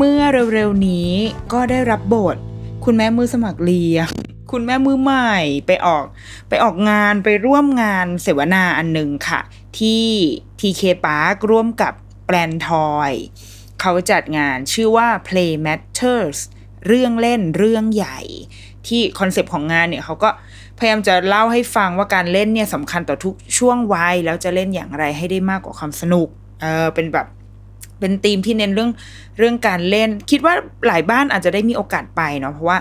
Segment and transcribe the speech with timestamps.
[0.00, 0.22] เมื่อ
[0.54, 1.10] เร็วๆนี้
[1.52, 2.36] ก็ได้รับบท
[2.84, 4.08] คุณแม่มือสมัครเลี้ยง
[4.52, 5.34] คุณแม่มือใหม่
[5.66, 6.04] ไปออก
[6.48, 9.40] ไปออกงานไปร่วมงานเสวนาอันหนึ่งค่ะ
[9.78, 10.04] ที่
[10.60, 11.92] TK Park ร่วมกับ
[12.26, 13.12] แปลนทอย
[13.80, 16.38] เขาจัดงานชื่อว่า Play Matters
[16.86, 18.18] เรื่องเล่นเรื่องใหญ่
[18.86, 20.30] ที่คอนเซปต์ของงานเนี่ยเขาก็
[20.78, 26.28] พยายามจะเล่าให้ฟังว่าการเล่นเนี่ยสำคัญต่อทุกช่วงวัยแล้วจะเล่นอย่างไรให้ได้มากกว่าความสนุก
[26.62, 27.26] เออเป็นแบบ
[28.00, 28.90] เป็นธีมที่เน้นเรื่อง
[29.38, 30.54] เรื่องการเล่น คิดว่า
[30.86, 32.78] หลายบ้านอาจจะได้มีโอกาสไปเนาะเพราะว่า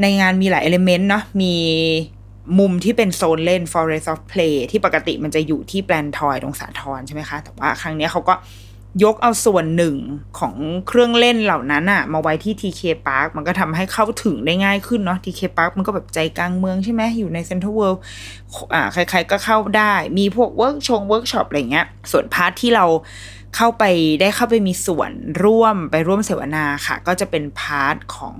[0.00, 1.54] ในงานมีหลายเอลิเมนต์เนาะมี
[2.58, 8.34] มุมที่เป็นโซนเล่น forest of play ที่ปกติมันจะอยู่ที่แปลนทอยตรงสาทรใช่ไหมคะ แต่ว่าครั้งนี้เขาก็
[9.04, 9.96] ยกเอาส่วนหนึ่ง
[10.38, 10.54] ของ
[10.86, 17.98] เครื่องเล่นเหล่านั้นอะมาไว้ที่ TK Park มันก็ทำให้เข้าถึงได้ง่ายขึ้นเนาะ TK Park มันก็แบบใจกลางเมืองใช่ไหมอยู่ใน Central World
[18.74, 22.84] อ่าใครๆก็เข้าได้ มีพวกเวิร์กชงเวิร์กช็อปอะไรเงี้ย ส่วน part ที่เรา
[23.56, 23.84] เข้าไป
[24.20, 25.12] ได้เข้าไปมีส่วน
[25.44, 28.36] ร่วมไปร่วมเสวนาค่ะ ก็จะเป็น part ของ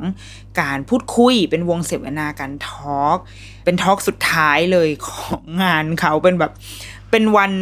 [0.60, 3.18] การพูดคุยเป็นวงเสวนาการ talk
[3.64, 6.52] เป็น talk สุดท้ายเลยของงานเขาเป็นแบบ
[7.10, 7.54] เป็นวัน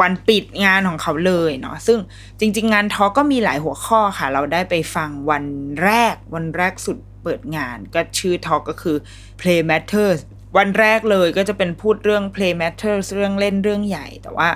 [0.00, 1.98] วันปิดงานของเขาเลยเนาะซึ่ง
[2.40, 5.44] จริง ๆ งาน talk ก็มีหลายหัวข้อค่ะ เราได้ไปฟังวัน
[5.82, 8.96] แรกวันแรกสุดเปิดงาน ก็ชื่อ talk ก็คือ
[9.40, 10.20] play matters
[10.56, 14.48] วันแรกเลยก็จะเป็นพูดเรื่อง play matters เรื่องเล่นเรื่องใหญ่แต่ว่า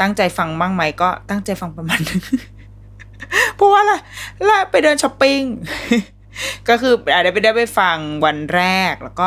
[0.00, 2.20] ตั้งใจฟังบ้างไหมก็ตั้งใจฟังประมาณนึง
[3.56, 3.92] เพราะว่าอะไร
[4.48, 5.40] ล่ะไปเดินช้อปปิ้ง
[6.68, 8.62] ก็คืออาจจะไปได้ไปฟังวันแร
[8.92, 9.26] ก แล้วก็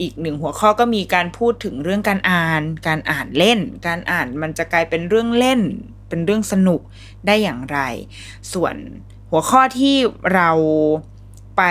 [0.00, 5.60] อีกหนึ่งหัวข้อก็มีการพูดถึงเรื่องการอ่าน การอ่านเล่น การอ่านมันจะกลายเป็นเรื่องเล่น
[6.08, 6.80] เป็นเรื่องสนุก
[7.26, 7.78] ได้อย่างไร
[8.52, 8.74] ส่วน
[9.30, 9.96] หัวข้อที่
[10.34, 10.50] เรา
[11.56, 11.62] ไป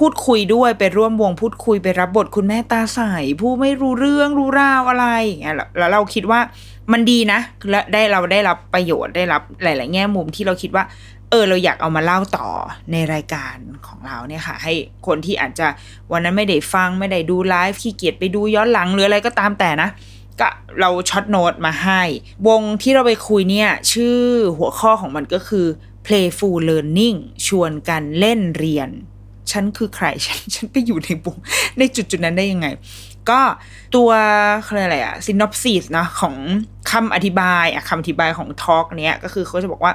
[0.00, 3.00] พูดคุยด้วยไปร่วมวงพูดคุยไปรับบทคุณแม่ตาใส
[3.40, 6.40] ผู้ไม่รู้เรื่องรู้ราวอะไรอย่างเงี้ยแล้วเราคิดว่า
[6.92, 7.40] มันดีนะ
[7.70, 10.84] และได้เราได้รับประโยชน์ได้รับหลาย ๆ แง่มุมที่เราคิดว่า
[11.30, 12.48] เออเราอยากเอามาเล่าต่อ
[12.92, 13.56] ในรายการ
[13.86, 14.72] ของเราเนี่ยค่ะ ให้
[15.06, 15.66] คนที่อาจจะ
[16.12, 19.88] วันนั้นไม่ได้ฟังไม่ได้ดูไลฟ์ขี้เกียจไปดูย้อนหลังหรืออะไรก็ตามแต่นะ
[20.40, 20.48] ก็
[20.80, 22.02] เราช็อตโน้ตมาให้
[22.48, 24.20] วงที่เราไปคุยเนี่ย ชื่อ
[24.58, 25.66] หัวข้อของมันก็คือ
[26.06, 28.90] playful learning ชวนกันเล่นเรียน
[29.52, 31.36] ฉันคือใคร ฉันฉันไปอยู่ในวง
[31.78, 32.66] ในจุดจุดนั้นได้ยังไง
[33.30, 33.40] ก็
[33.96, 34.10] ตัว
[34.82, 36.36] อะไรอะ synopsis นะของ
[36.90, 39.92] คำอธิบายอะคำอธิบายของ talk เนี้ยก็คือเขาจะบอกว่า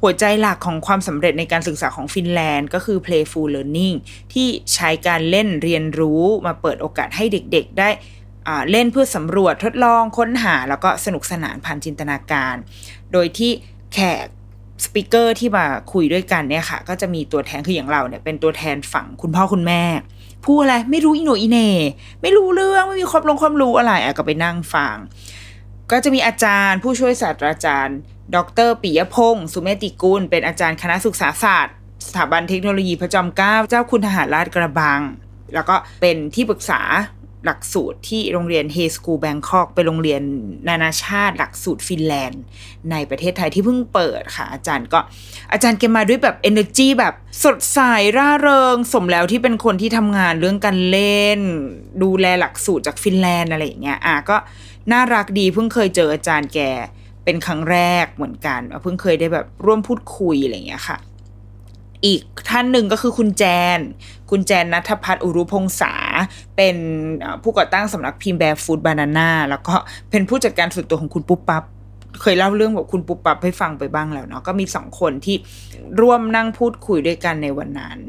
[0.00, 3.96] หัวใจหลักของความสำเร็จในการศึกษาของฟินแลนด์ก็คือ playful learning
[4.32, 7.88] ที่ใช้การเล่นเรียนรู้มาเปิดโอกาสให้เด็กๆ ได้
[8.70, 12.54] เล่นเพื่อสำรวจทดลองค้นหา แล้วก็สนุกสนานผ่านจินตนาการ
[13.12, 13.52] โดยที่
[13.94, 14.26] แขก
[14.84, 19.82] speaker ที่มาคุยด้วยกันเนี่ยค่ะ ก็จะมีตัวแทนคืออย่างเราเนี่ย เป็นตัวแทนฝั่งคุณพ่อคุณแม่
[20.44, 21.70] พูดอะไรไม่รู้อิโนอิเน่
[22.22, 24.96] ไม่รู้เรื่องไม่มีความลงความรู้อะไรอะก็ไปนั่งฟัง
[25.90, 27.96] ก็จะมีอาจารย์ผู้ช่วยศาสตราจารย์
[28.34, 28.36] ด
[28.68, 31.74] รปิยพงศ์สุเมติกุลเป็นอาจารย์คณะศึกษาศาสตร์
[32.06, 35.00] สถาบันเทคโนโลยีพระจอมเกล้าเจ้าคุณทหารลาดกระบัง
[35.54, 36.80] แล้วก็เป็นที่ปรึกษา
[37.44, 40.22] หลักสูตรที่โรงเรียน HEI Schools Bangkok เป็นโรงเรียน
[40.68, 42.42] นานาชาติ หลักสูตรฟินแลนด์
[42.90, 44.98] ในประเทศไทยที่เพิ่งเปิดค่ะ อาจารย์ก็
[45.52, 47.14] อาจารย์แกมาด้วยแบบ energy แบบ
[47.44, 47.80] สดใส
[48.16, 51.40] ร่าเริง สมแล้วที่เป็นคนที่ทำงานเรื่องการเล่น
[52.02, 54.36] ดูแลหลักสูตรจากฟินแลนด์อะไรอย่างเงี้ยอะก็
[54.92, 56.60] น่ารักดีเพิ่งเคยเจออาจารย์แก
[57.24, 60.98] เป็นครั้งแรกเหมือนกันเพิ่งเคยได้แบบร่วมพูดคุยอะไรอย่างเงี้ยค่ะ
[62.06, 63.44] อีกท่านหนึ่งก็คือคุณแจ
[63.76, 63.80] น
[64.30, 65.94] คุณแจนนัทพัฒน์อุรุพงษา
[66.56, 66.76] เป็น
[67.42, 69.74] ผู้ก่อตั้งสำนักพิมพ์แบร์ฟูดบานาน่าแล้วก็
[70.10, 71.64] เป็นผู้จัดการส่วนตัวของคุณปุ๊บปั๊บ
[72.20, 75.36] เคยเล่าเรื่องแบบคุณปุ๊บปั๊บให้ฟังไปบ้างแล้วเนาะก็มีสองคนที่
[76.00, 78.00] ร่วมนั่งพูดคุยด้วยกันในวันนั้น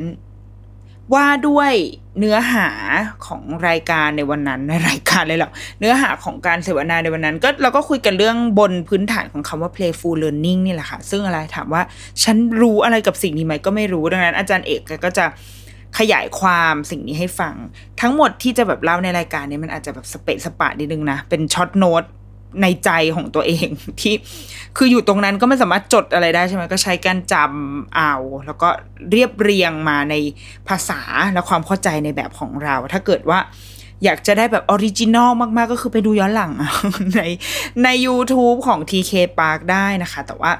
[1.13, 1.73] ว่าด้วย
[2.19, 2.69] เนื้อหา
[3.25, 11.81] ของรายการในวันนั้นในรายการเลยหรอเนื้อหาของการเสวนาในวันนั้น ก็เราก็คุยกันเรื่องบนพื้นฐานของคำว่า playful learning นี่แหละค่ะ ซึ่งอะไรถามว่า
[12.23, 15.25] ฉันรู้อะไรกับสิ่งนี้ไหมก็ไม่รู้ดังนั้น อาจารย์เอกก็จะ
[15.99, 17.53] ขยายความสิ่งนี้ให้ฟัง
[18.01, 22.03] ทั้งหมดที่จะแบบเล่าในรายการนี้มันอาจจะแบบสเปะสปะนิดนึงนะ เป็น short note
[22.61, 23.67] ในใจของตัวเอง
[24.01, 24.15] ที่
[24.77, 28.13] คืออยู่ตรงนั้นก็ไม่สามารถจดอะไรได้ใช่ไหมก็ใช้การจำเอา
[28.45, 28.69] แล้วก็
[29.11, 30.15] เรียบเรียงมาใน
[30.67, 31.01] ภาษา
[31.33, 33.39] และความเข้าใจในแบบของเรา ถ้าเกิดว่า
[34.03, 36.51] อยากจะได้แบบ original มาก ๆ ก็คือไปดูย้อนหลัง
[37.15, 37.21] ใน
[37.83, 40.51] ใน YouTube ของ TK Park ได้นะคะ แต่ว่า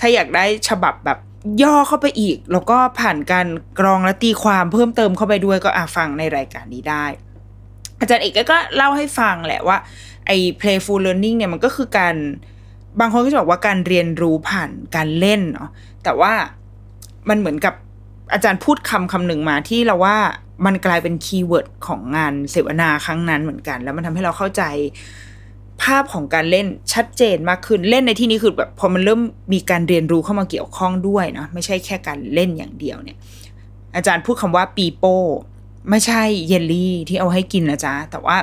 [0.00, 1.18] ถ้าอยากได้ฉบับแบบ
[1.62, 3.46] ย่อเข้าไปอีก แล้วก็ผ่านการ
[3.78, 7.04] กรองและตีความเพิ่มเติมเข้าไปด้วยก็อะฟังในรายการนี้ได้
[8.00, 9.78] อาจารย์เอกก็เล่าให้ฟังแหละว่า
[10.26, 12.14] ไอ้ playful learning เนี่ยมันก็คือการ
[13.00, 15.70] บางคนก็จะบอกว่าการเรียนรู้ผ่านการเล่นเนาะ
[16.04, 16.32] แต่ว่า
[17.28, 17.74] มันเหมือนกับ
[18.32, 20.16] อาจารย์พูดคำคำหนึ่งมาที่เราว่า
[20.66, 24.62] มันกลายเป็นคีย์เวิร์ดของงานเสวนาครั้งนั้นเหมือนกัน แล้วมันทำให้เราเข้าใจ
[25.82, 29.20] ภาพของการเล่นชัดเจนมากขึ้นเล่นในที่นี้คือแบบพอมันเริ่ม
[29.52, 33.16] มีการเรียนรู้เข้ามาเกี่ยวข้องด้วยเนาะไม่ใช่แค่การเล่นอย่างเดียวเนี่ย
[33.96, 35.16] อาจารย์พูดคำว่าปีโป้
[35.90, 38.36] ไม่ใช่เยลลี่ที่เอาให้กินนะจ๊ะแต่ว่า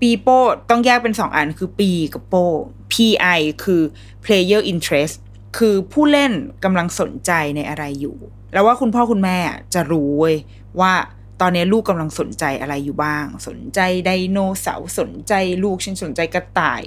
[0.00, 0.38] ปีโป้
[0.70, 2.44] ต้องแยกเป็นสองอันคือปีกับโป้
[2.92, 3.82] PI คือ
[4.24, 5.14] player interest
[5.58, 6.32] คือผู้เล่น
[6.64, 8.16] กำลังสนใจในอะไรอยู่
[8.52, 9.38] แล้วว่าคุณพ่อคุณแม่
[9.74, 10.36] จะรู้เว้ย
[10.80, 10.92] ว่า
[11.40, 15.32] ตอนนี้ลูกกำลังสนใจอะไรอยู่บ้าง สนใจไดโนเสาร์สนใจ
[15.64, 16.82] ลูกฉันสนใจกระต่าย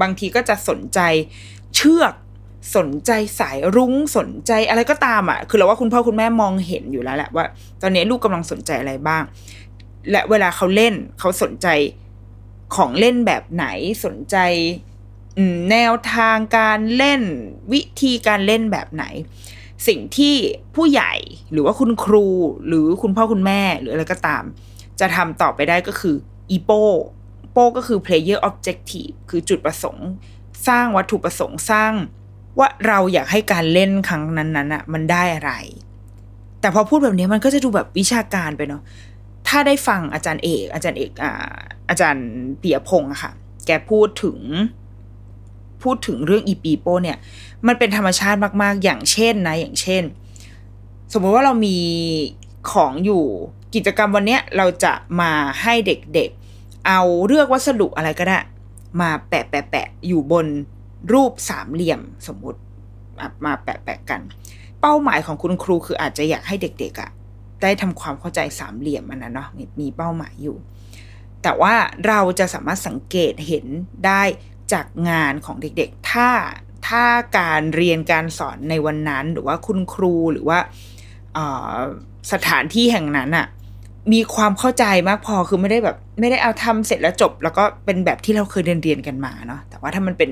[0.00, 1.00] บางทีก็จะสนใจ
[1.74, 2.14] เชือก
[2.76, 3.10] สนใจ
[3.40, 7.44] สายรุ้งสนใจอะไรก็ตามอะ คือเราว่าคุณพ่อคุณแม่มองเห็นอยู่แล้วแหละว่า
[7.82, 9.22] ตอนนี้ลูกกำลังสนใจอะไรบ้าง
[10.10, 11.66] และเวลาเขาเล่นเขาสนใจ
[12.74, 13.66] ของเล่นแบบไหน
[14.04, 14.36] สนใจ
[15.70, 17.22] แนวทางการเล่น
[17.72, 19.04] วิธีการเล่นแบบไหน
[19.88, 20.34] สิ่งที่
[20.74, 21.12] ผู้ใหญ่
[21.52, 22.26] หรือว่าคุณครู
[22.66, 24.44] หรือคุณพ่อคุณแม่หรืออะไรก็ตาม
[25.00, 26.16] จะทำต่อไปได้ก็คือ
[26.50, 26.70] อีโป
[27.52, 30.08] โปก็คือ player objective คือจุดประสงค์
[30.68, 31.92] สร้างวัตถุประสงค์สร้าง
[32.58, 35.52] ว่าเราอยากให้การเล่นครั้งนั้นๆอะมันได้อะไร
[36.60, 38.82] แต่พอพูดแบบนี้มันก็จะดูแบบวิชาการไปเนาะ
[39.48, 41.56] ถ้าได้ฟังอาจารย์เอก อาจารย์เอกอ่า
[41.90, 42.26] อาจารย์
[42.58, 43.30] เปียพงศ์ค่ะ
[43.66, 44.38] แกพูดถึง
[45.82, 47.18] พูดถึงเรื่องอีปีโป้เนี่ย
[47.66, 50.02] มันเป็นธรรมชาติมาก ๆ อย่างเช่นนะ อย่างเช่น
[51.12, 51.76] สมมติว่าเรามี
[52.72, 53.24] ของอยู่
[53.74, 55.32] กิจกรรมวันเนี้ยเราจะมา
[55.62, 58.38] ให้เด็ก ๆ เอาเลือกวัสดุอะไรก็ได้
[59.00, 60.46] มาแปะแปะแปะอยู่บน
[61.12, 62.60] รูปสามเหลี่ยมสมมติ
[63.44, 64.20] มาแปะแปะกัน
[64.80, 67.10] เป้าหมายของคุณครูคืออาจจะอยากให้เด็ก ๆอะ่ะ
[67.62, 69.48] ได้ทำความเข้าใจสามเหลี่ยมมันนะเนาะ
[69.80, 70.56] มีเป้าหมายอยู่
[71.42, 71.74] แต่ว่า
[72.06, 73.66] เราจะสามารถสังเกตเห็น
[74.06, 74.22] ได้
[74.72, 76.28] จากงานของเด็กๆ ถ้า
[76.88, 77.04] ถ้า
[77.38, 80.58] การเรียนการสอนในวันนั้น หรือว่าคุณครูหรือว่า
[82.32, 83.46] สถานที่แห่งนั้นอะ
[84.12, 90.30] มีความเข้าใจมากพอคือไม่ได้แบบ ไม่ได้เอาทำเสร็จแล้วจบ แล้วก็เป็นแบบที่เราเคยเรียนเรียนกันมาเนาะแต่ว่าถ้ามันเป็น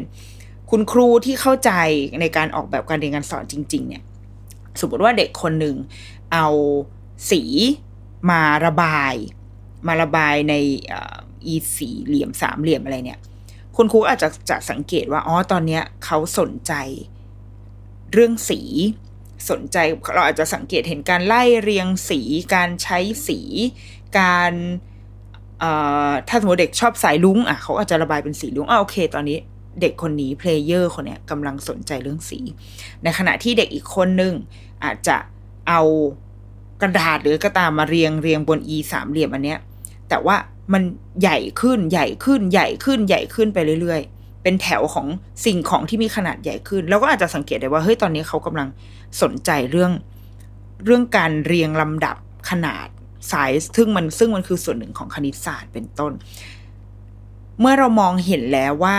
[0.71, 1.73] คุณครูที่เข้าใจ
[2.21, 4.03] ในการออกแบบการเรียนการสอนจริง ๆ เนี่ย
[4.81, 5.77] สมมติว่าเด็กคนหนึ่ง
[6.33, 6.47] เอา
[7.31, 7.43] สี
[8.31, 9.15] มาระบาย
[9.87, 10.55] มาระบายใน
[11.47, 13.21] อีสีเหลี่ยมสามเหลี่ยมอะไรเนี่ย
[13.77, 16.73] คุณครูอาจจะจะสังเกตว่าอ๋อตอนเนี้ยเขาสนใจ
[18.13, 18.61] เรื่องสี
[19.51, 19.77] สนใจ
[20.15, 22.21] เราอาจจะสังเกตเห็นการไล่เรียงสี
[22.55, 22.99] การใช้
[23.29, 23.41] สี
[24.19, 24.53] การ
[26.29, 29.39] ถ้าสมมติเด็กชอบสายรุ้งอะเขาอาจจะระบายเป็นสีรุ้งอะโอเค ตอนนี้
[29.81, 32.39] เด็กคนนี้ player คนเนี้ยกำลังสนใจเรื่องสี
[33.03, 34.33] ในขณะที่เด็กอีกคนนึง
[34.85, 35.17] อาจจะ
[35.69, 35.83] เอา
[36.83, 39.59] กระดาษหรือกระตามาเรียงเรียงบน e สามเหลี่ยมอันเนี้ย
[40.09, 40.37] แต่ว่า
[40.73, 40.83] มัน
[41.23, 45.07] ใหญ่ขึ้นใหญ่ขึ้นใหญ่ขึ้นใหญ่ขึ้นไปเรื่อย ๆ เป็นแถวของ
[45.45, 48.69] สิ่งของที่มีขนาดใหญ่ขึ้น แล้วก็อาจจะสังเกตได้ว่าเฮ้ยตอนนี้เขากำลัง
[49.23, 49.93] สนใจเรื่อง
[50.85, 52.17] เรื่องการเรียงลำดับ
[52.51, 52.87] ขนาด
[53.29, 56.13] ไซส์ซึ่งมันซึ่งมันคือส่วนหนึ่งของคณิตศาสตร์เป็นต้น
[57.61, 58.97] เมื่อเรามองเห็นแล้วว่า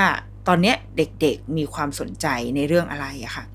[0.48, 3.46] ตอนนี้เด็กๆมีความสนใจในเรื่องอะไรอะค่ะ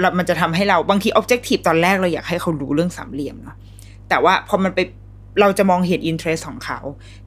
[0.00, 3.56] แล้วมันจะทำให้เราบางที objective ตอนแรกเราอยากให้เขารู้เรื่องสามเหลี่ยมเนาะ
[4.08, 4.80] แต่ว่าพอมันไป
[5.40, 6.78] เราจะมองเห็น interest ของเขา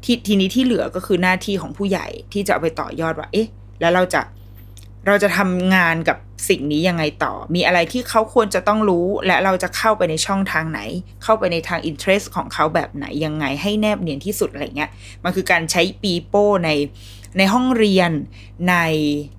[0.06, 3.48] ททีนี้ที่เหลือก็คือหน้าที่ของผู้ใหญ่ที่จะเอาไปต่อยอดว่า เอ๊ะ
[3.82, 4.22] แล้วเราจะ
[5.08, 6.18] เราจะทำงานกับ
[6.50, 10.80] สิ่งนี้ยังไงต่อ มีอะไรที่เขาควรจะต้องรู้ และเราจะเข้าไปในช่องทางไหน
[11.24, 14.92] เข้าไปในทาง interest ของเขาแบบไหนยังไงให้แนบเนียนที่สุดอะไรเงี้ย
[15.24, 16.70] มันคือการใช้ปีโป้ใน
[17.38, 18.12] ในห้องเรียน
[18.70, 18.76] ใน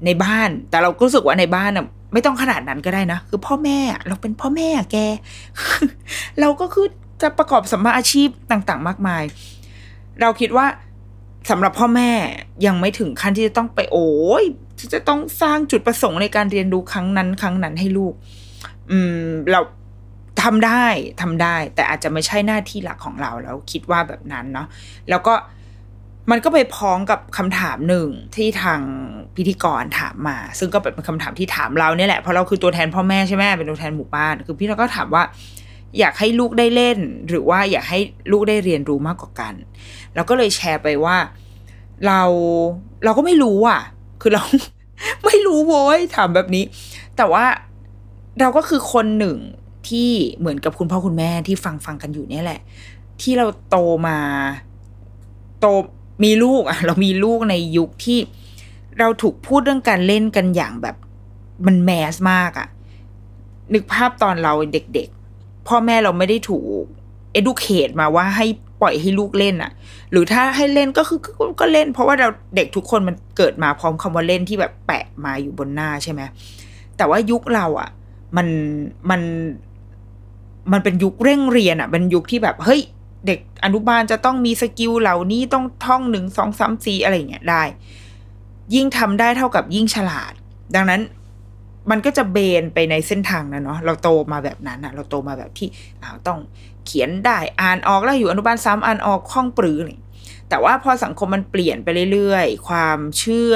[0.04, 4.96] ในบ้าน แต่เราก็รู้สึกว่าในบ้านอะไม่ต้องขนาดนั้นก็ได้นะ คือพ่อแม่เราเป็นพ่อแม่แก
[6.40, 6.86] เราก็คือ
[7.22, 9.22] จะประกอบสัมมาอาชีพต่าง ๆ มากมาย
[10.20, 10.66] เราคิดว่า
[11.50, 12.10] สำหรับพ่อแม่
[12.66, 14.10] ยังไม่ถึงขั้นที่จะต้องไปโอ้
[14.42, 14.44] ย
[14.94, 18.14] จะต้องสร้างจุดประสงค์ในการเรียนรู้ครั้งนั้น ครั้งนั้นให้ลูก
[18.90, 19.60] อืม เรา
[20.42, 20.86] ทำได้
[21.22, 24.66] ทำได้ แต่อาจจะไม่ใช่หน้าที่หลักของเราแล้วคิดว่าแบบนั้นเนาะ
[25.10, 25.34] แล้วก็
[26.30, 28.80] มันก็ไปพ้องกับคำถามหนึ่งที่ทาง
[29.36, 35.22] พิธีกรถามมา ซึ่งก็เป็นคำถามที่ถามเราเนี่ยแหละเพราะเราคือตัวแทนพ่อแม่ใช่ไหมเป็นตัวแทนหมู่บ้าน คือพี่เราก็ถามว่า
[35.98, 36.98] อยากให้ลูกได้เล่น
[37.28, 37.98] หรือว่าอยากให้
[38.32, 39.54] ลูกได้เรียนรู้มากกว่ากัน
[40.14, 41.16] เราก็เลยแชร์ไปว่า
[42.06, 42.22] เรา
[43.04, 43.80] เราก็ไม่รู้อะ
[44.20, 44.44] คือเรา
[45.26, 46.64] ไม่รู้โว้ยถามแบบนี้
[47.16, 47.44] แต่ว่า
[48.40, 49.38] เราก็คือคนหนึ่ง
[49.88, 52.60] ที่เหมือนกับคุณพ่อคุณแม่ที่ฟังฟังกันอยู่เนี่ยแหละ
[53.20, 53.76] ที่เราโต
[54.06, 54.18] มา
[55.60, 55.66] โต
[56.24, 58.18] มีลูกอะ เรามีลูกในยุคที่
[58.98, 60.96] เราถูกพูดเรื่องการเล่นกันอย่างแบบ
[61.66, 62.68] มันแมสมากอะ
[63.74, 65.08] นึกภาพตอนเราเด็ก
[65.68, 66.84] พ่อแม่เราไม่ได้ถูก
[67.38, 68.46] educate มาว่าให้
[68.80, 69.70] ปล่อยให้ลูกเล่นอะ
[70.10, 71.20] หรือถ้าให้เล่นก็คือ
[71.60, 76.20] ก็เล่น เพราะว่าเราเด็กทุกคนมันเกิดมาพร้อมคำว่าเล่นที่แบบแปะมาอยู่บนหน้าใช่ไหม
[76.96, 77.90] แต่ว่ายุคเราอะ
[78.36, 78.48] มัน
[79.10, 79.22] มัน
[80.72, 82.80] มันเป็นยุคเร่งเรียนอะเป็นยุคที่แบบเฮ้ย
[83.26, 87.62] เด็กอนุบาลจะต้องมีสกิลเหล่านี้ต้องท่องหนึ่งสองสามสี่อะไรเงี้ยได้
[88.74, 90.32] ยิ่งทำได้เท่ากับยิ่งฉลาด
[90.74, 91.00] ดังนั้น
[91.90, 95.68] มันก็จะเบนไปในเส้นทางนั้นเนาะเราโตมาแบบนั้นอะเราโตมาแบบที่
[96.02, 96.38] อ้าวต้อง
[96.86, 100.00] เขียนได้อ่านออกแล้วอยู่อนุบาลสามอ่านออกคล่องปรือเลย
[100.48, 103.54] แต่ว่าพอสังคมมันเปลี่ยนไปเรื่อยๆ ความเชื่อ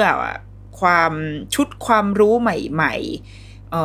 [0.79, 1.13] ความ
[1.55, 2.93] ชุดความรู้ใหม่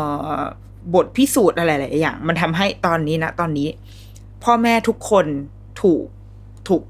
[0.03, 3.69] ๆบทพิสูจน์อะไรหลายอย่าง มันทำให้ตอนนี้นะ ตอนนี้
[4.45, 5.27] พ่อแม่ทุกคน
[5.83, 6.05] ถูก
[6.69, 6.83] ถูก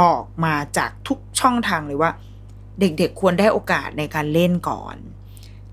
[0.00, 2.10] บอกมาจากทุกช่องทางเลยว่า
[2.80, 4.96] เด็กๆควรได้โอกาสในการเล่นก่อน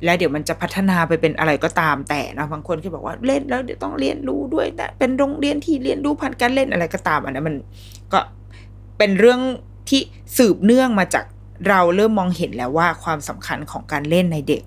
[0.04, 7.56] แล้วเดี๋ยวมันจะพัฒนาไปเป็นอะไรก็ตามแต่นะบางคนก็บอกว่าเล่นแล้วเดี๋ยวต้องเรียนรู้ด้วยนะเป็นโรงเรียนที่เรียนรู้ผ่านการเล่นอะไรก็ตามอันนั้นมัน
[8.14, 8.20] ก็
[8.98, 9.40] เป็นเรื่อง
[9.90, 10.02] ที่
[10.38, 11.25] สืบเนื่องมาจาก
[11.70, 14.62] เราเริ่มมองเห็นแล้วว่าความสำคัญของการเล่นในเด็ก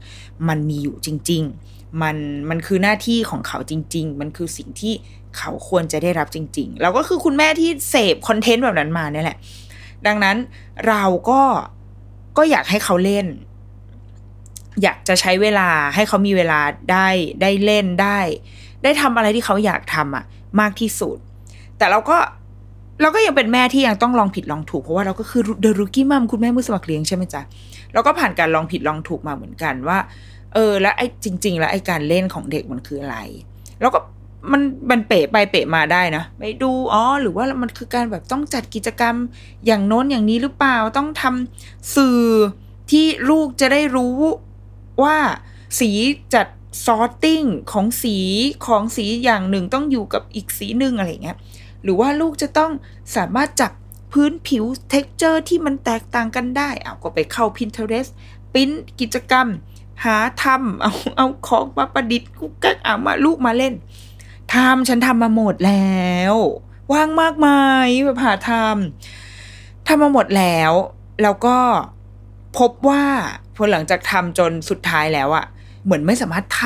[0.48, 1.42] มันมีอยู่จริง
[1.72, 2.16] ๆ มัน
[2.50, 4.94] มันคือหน้าที่ของเขาจริง ๆ มันคือสิ่งที่
[5.36, 9.38] เขาควรจะได้รับจริง ๆ เราก็คือคุณแม่ที่เสพคอนเทนต์แบบนั้นมาเนี่ยแหละ
[10.06, 10.36] ดังนั้น
[10.88, 11.42] เราก็
[12.38, 13.26] ก็อยากให้เขาเล่น
[14.82, 16.60] อยากจะใช้เวลาให้เขามีเวลา
[16.92, 17.08] ได้
[17.42, 18.18] ได้เล่นได้
[18.82, 20.24] ได้ทำอะไรที่เขาอยากทำอะ
[20.60, 21.16] มากที่สุด
[21.78, 22.16] แต่เราก็
[23.00, 27.42] เราก็ยังเป็นแม่ที่ยังต้องลองผิดลองถูกเพราะว่าเราก็คือเดรุกี้มัมคุณแม่มือสมัครเลี้ยงใช่ไหมจ๊ะ
[27.92, 29.98] เราก็ผ่านการลองผิดลองถูกมาเหมือนกันว่า
[30.54, 33.16] เออ แล้วไอ้จริง ๆ แล้วไอ้การเล่นของเด็กมันคืออะไร
[33.80, 34.00] แล้วก็
[34.52, 39.14] มันมันเปะไปเปะมาได้นะไปดูอ๋อหรือว่ามันคือการแบบต้องจัดกิจกรรม
[39.66, 42.20] อย่างโน้นอย่างนี้หรือเปล่าต้องทำสื่อ
[42.90, 44.16] ที่ลูกจะได้รู้
[45.02, 45.16] ว่า
[45.78, 45.90] สี
[46.34, 46.46] จัด
[46.84, 48.16] sorting ของสี
[48.66, 51.38] ของสีอย่างหนึ่งต้องอยู่กับอีกสีหนึ่งอะไรเงี้ย
[51.82, 52.72] หรือว่าลูกจะต้อง
[53.16, 53.72] สามารถจับ
[54.12, 58.10] พื้นผิว texture ที่มันแตกต่างกันได้เอาก็ไปเข้า Pinterest
[58.52, 59.46] pin กิจกรรม
[60.04, 63.74] หาทำเอาเอาของมาประดิษฐ์กุ๊กกักเอามาลูกมาเล่น
[64.54, 66.34] ทำฉันทำมาหมดแล้ว
[66.92, 70.72] ว่างมากมายแบบหาทำทำมาหมดแล้ว
[71.22, 71.58] แล้วก็
[72.58, 73.04] พบว่า
[73.58, 75.44] พอหลังจากทำจนสุดท้ายแล้วอะ
[75.84, 76.62] เหมือนไม่สามารถท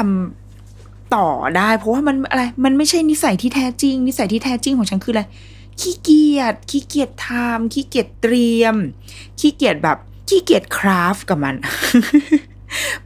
[0.54, 5.22] ำต่อได้ เพราะว่ามันอะไร มันไม่ใช่นิสัยที่แท้จริง นิสัยที่แท้จริงของฉันคืออะไร
[5.80, 8.76] ขี้เกียจขี้เกียจทำขี้เกียจเตรียม
[9.40, 11.54] ขี้เกียจแบบขี้เกียจคราฟกับมัน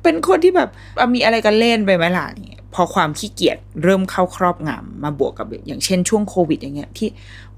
[0.02, 0.69] เป็นคนที่แบบ
[1.14, 2.26] มีอะไรกันเล่นไปไหมล่ะ
[2.75, 7.09] พอความขี้เกียจเริ่มเข้าครอบงำมาบวกกับอย่างเช่นช่วงโควิดอย่างเงี้ยที่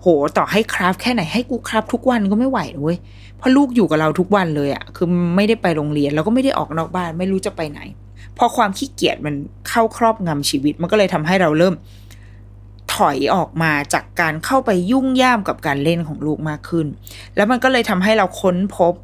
[0.01, 0.07] โห
[0.37, 2.97] ต่อให้คราฟแค่ไหนให้กูคราฟทุกวันก็ไม่ไหวเลย
[3.39, 7.81] เพราะลูกอยู่กับเราทุกวันเลยอะ่ะคือไม่ได้ไปโรงเรียน แล้วก็ไม่ได้ออกนอกบ้าน ไม่รู้จะไปไหน
[8.39, 9.35] พอความขี้เกียจมัน
[9.69, 11.75] เข้าครอบงำชีวิต มันก็เลยทำให้เราเริ่ม
[12.95, 16.87] ถอยออกมาจากการเข้าไปยุ่งย่ามกับการเล่นของลูกมากขึ้น
[17.37, 18.95] แล้วมันก็เลยทำให้เราค้นพบ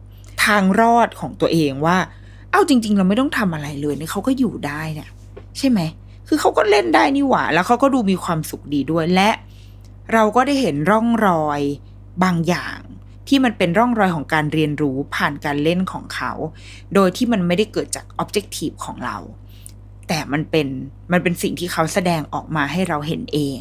[0.44, 1.98] ทางรอดของตัวเองว่า
[2.50, 5.08] เอ้าจริง ๆ เราไม่ต้องทำอะไรเลยเนี่ยเขาก็อยู่ได้เนี่ย
[5.58, 5.80] ใช่ไหม
[6.28, 9.30] คือเขาก็เล่นได้นี่หว่า แล้วเขาก็ดูมีความสุขดีด้วยและ
[10.12, 11.60] เราก็ได้เห็นร่องรอย
[12.22, 12.78] บางอย่าง
[13.28, 16.32] ที่มันเป็นร่องรอยของการเรียนรู้ผ่านการเล่นของเขา
[16.94, 19.16] โดยที่มันไม่ได้เกิดจากออบเจกตีฟของเรา
[20.08, 20.66] แต่มันเป็น
[21.12, 23.60] มันเป็นสิ่งที่เขาแสดงออกมาให้เราเห็นเอง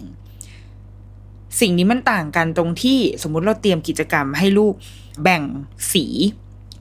[1.60, 4.74] สิ่งนี้มันต่างกันตรงที่สมมุติเราเตรียมกิจกรรมให้ลูก
[5.24, 5.43] แบ่ง
[5.93, 6.05] สี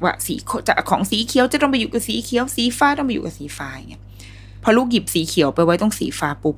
[0.02, 0.34] ว่าสี
[0.66, 4.02] จะของสีเขียวจะต้องไปอยู่กับสีเขียว สีฟ้าต้องไปอยู่กับสีฟ้าอย่างเงี้ย
[4.62, 6.56] พอลูกหยิบสีเขียวไปไว้ตรงสีฟ้าปุ๊บ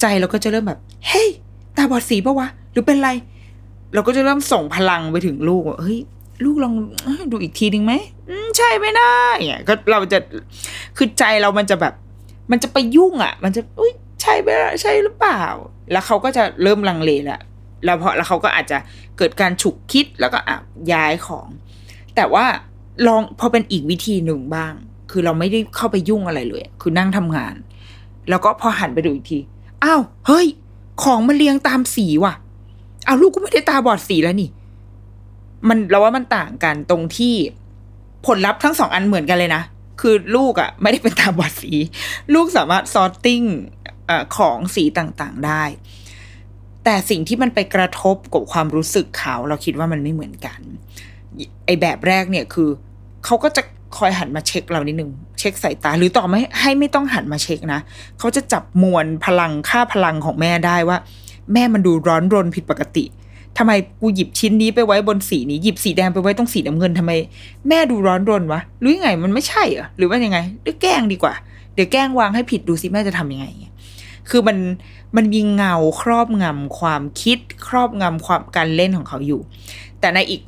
[0.00, 1.28] ใจเราก็จะเริ่มแบบ เฮ้ย
[1.76, 3.10] ตาบอดสีปะวะ หรือเป็นไร
[3.94, 5.98] เราก็จะเริ่มส่งพลังไปถึงลูกว่าเฮ้ย
[6.44, 6.74] ลูกลอง
[7.30, 7.94] ดูอีกทีหนึ่งไหม
[8.56, 9.18] ใช่ไม่ได้
[9.48, 10.18] เนี่ยก็เราจะ
[10.96, 11.94] คือใจเรามันจะแบบ
[12.50, 13.92] มันจะไปยุ่งอะ มันจะอุ้ย
[14.22, 14.50] ใช่ไหม
[14.82, 15.42] ใช่หรือเปล่า
[15.92, 17.40] แล้วเขาก็จะเริ่มลังเลแล้ว
[17.84, 18.78] แล้วพอแล้วเขาก็อาจจะ
[19.18, 20.56] เกิดการฉุกคิดแล้วก็อะ
[20.92, 21.48] ย้ายของ
[22.16, 22.44] แต่ว่า
[23.06, 24.72] ลองพอเป็นอีกวิธีหนึ่งบ้าง
[25.10, 27.54] คือเราไม่ได้เข้าไปยุ่งอะไรเลย คือนั่งทำงาน
[28.30, 29.38] แล้วก็พอหันไปดูอีกที
[29.84, 30.46] อ้าวเฮ้ย
[31.02, 32.34] ของมันเรียงตามสีว่ะ
[33.08, 34.50] เอาลูกก็ไม่ได้ตาบอดสีแล้วนี่
[35.68, 37.34] มันเราว่ามันต่างกันตรงที่
[38.26, 39.62] ผลลัพธ์ทั้งสองอันเหมือนกันเลยนะ
[40.00, 41.72] คือลูกอะ่ะ ไม่ได้เป็นตาบอดสี
[42.34, 43.42] ลูกสามารถซอร์ติ้ง
[44.08, 45.62] อของสีต่างๆได้
[46.84, 50.60] แต่สิ่งที่มันไปกระทบกับความรู้สึกเขา เราคิดว่ามันไม่เหมือนกัน
[51.66, 52.68] ไอแบบแรกเนี่ยคือ
[53.24, 53.62] เขาก็จะ
[53.96, 57.80] คอยหันมาเช็คเรานิดนึง เช็คสายตา หรือต่อไม่ให้ไม่ต้องหันมาเช็คนะ
[58.18, 60.98] เขาจะจับมวลพลังค่าพลังของแม่ได้ว่า
[61.52, 63.04] แม่มันดูร้อนรนผิดปกติ
[63.58, 67.12] ทำไมกูหยิบชิ้นนี้ไปไว้บนสีนี้หยิบสีแดงไปไว้ตรงสีน้ำเงินทำไม
[67.68, 71.34] แม่ดูร้อนรนวะหรือยังไงมันไม่ใช่เหรอหรือว่ายังไงเดี๋ยวแกล้งดีกว่า
[71.74, 73.46] เดี๋ยวแกล้งวางให้ผิดดูสิแม่จะทำยังไง
[74.30, 74.58] คือมัน
[75.16, 77.38] มันมีเงาครอบงำความคิด
[77.68, 79.40] ครอบงำความการเล่นของเขาอยู่
[80.00, 80.40] แต่ในอีก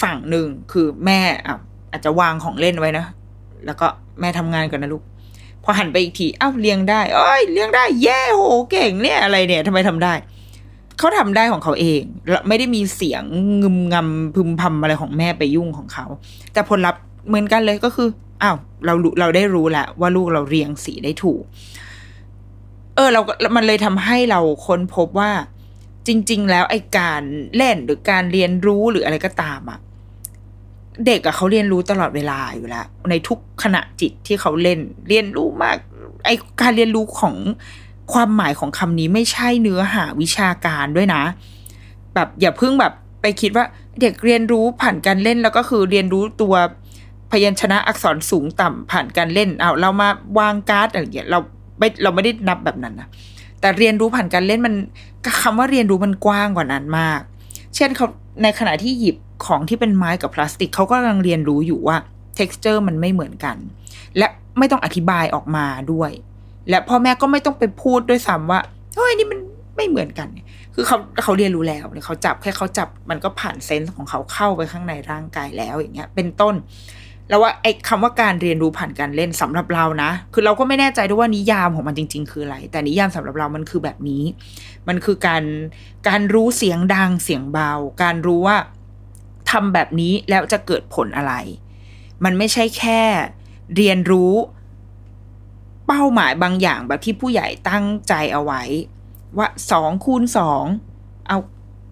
[0.00, 1.56] ฝั่งหนึ่งคือแม่อะ
[1.92, 3.04] อาจจะวางของเล่นไว้นะ
[3.66, 3.86] แล้วก็
[4.20, 5.02] แม่ทำงานก่อนนะลูก
[5.64, 10.14] พอหันไปอีกทีอ้าวเลี้ยงได้เอ้ยเลี้ยงได้แย่โหเก่งเนี่ยอะไรเนี่ยทำไมทำได้
[10.98, 12.02] เขาทำได้ของเขาเอง
[12.48, 13.22] ไม่ได้มีเสียง
[13.62, 16.06] งึมงำพึมพำอะไรของแม่ไปยุ่งของเขา
[16.52, 18.08] แต่ผลลัพธ์เหมือนกันเลยก็คือ
[18.42, 21.42] อ้าวเราเราได้รู้แล้วว่าลูกเราเรียงสีได้ถูก
[22.94, 23.20] เออ เรา
[23.56, 25.30] มันเลยทำให้เราค้นพบว่า
[26.06, 27.22] จริง ๆ แล้วไอ้การ
[27.56, 29.78] เล่นหรือการเรียนรู้หรืออะไรก็ตามอะ
[31.06, 35.76] เด็กอะเขาเรียนรู้ตลอดเวลาอยู่แล้วในทุกขณะจิตที่เขาเล่น เรียนรู้มาก
[36.24, 37.34] ไอการเรียนรู้ของ
[38.12, 41.22] ความหมายของคำนี้ไม่ใช่เนื้อหาวิชาการด้วยนะ
[42.14, 43.64] แบบอย่าเพิ่งแบบไปคิดว่า
[44.00, 46.54] เด็กเรียนรู้ผ่านการเล่นแล้วก็คือเรียนรู้ตัว
[47.30, 50.08] พยัญชนะอักษรสูงต่ำผ่านการเล่นเอาเรามา
[50.38, 51.38] วางการ์ดอะไรอย่างเงี้ยเรา
[51.78, 53.08] ไม่เราไม่ได้นับแบบนั้นนะ
[53.60, 54.74] แต่เรียนรู้ผ่านการเล่นมัน
[55.42, 57.20] คำว่าเรียนรู้มันกว้างกว่านั้นมาก
[57.74, 58.06] เช่นเขา
[58.42, 61.96] ในขณะที่หยิบของที่เป็นไม้กับพลาสติกเขาก็กำลังเรียนรู้อยู่ว่า
[62.38, 63.56] texture มันไม่เหมือนกัน
[64.18, 64.26] และ
[64.58, 66.10] ไม่ต้องอธิบายออกมาด้วย
[66.70, 68.60] และพ่อแม่ก็ไม่ต้องไปพูดด้วยซ้ำว่า
[68.96, 69.38] เฮ้ยนี่มัน
[69.76, 70.28] ไม่เหมือนกัน
[70.74, 76.54] คือเขาเขาเรียนรู้แล้วเขาจับแค่เขาจับมันก็ผ่านเซนส์ของเขาเข้าไปข้างในร่างกายแล้วอย่างเงี้ย เป็นต้น
[77.28, 84.22] แล้วว่าไอ้คำว่าการเรียนรู้ผ่านการเล่นสำหรับเรานะ คือเราก็ไม่แน่ใจด้วยว่านิยามของมันจริง ๆ คืออะไร แต่นิยามสำหรับเรามันคือแบบนี้
[84.88, 85.44] มันคือการ
[86.08, 88.56] การรู้เสียงดังเสียงเบา การรู้ว่า
[89.50, 91.34] ทำแบบนี้แล้วจะเกิดผลอะไร
[92.24, 93.00] มันไม่ใช่แค่
[93.76, 94.32] เรียนรู้
[95.86, 98.62] เป้าหมายบางอย่างแบบที่ผู้ใหญ่ตั้งใจเอาไว้
[99.38, 100.64] ว่าสองคูณสอง
[101.28, 101.38] เอา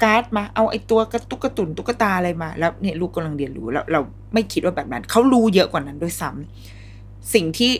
[0.03, 4.01] การ์ดมาเอาไอ้ตัวกระตุกกระตุนตุ๊กตาอะไรมา แล้วเนี่ยลูกกำลังเรียนรู้แล้วเรา
[4.35, 7.73] ไม่คิดว่าแบบนั้นเขารู้เยอะกว่านั้นด้วยซ้ำสิ่งที่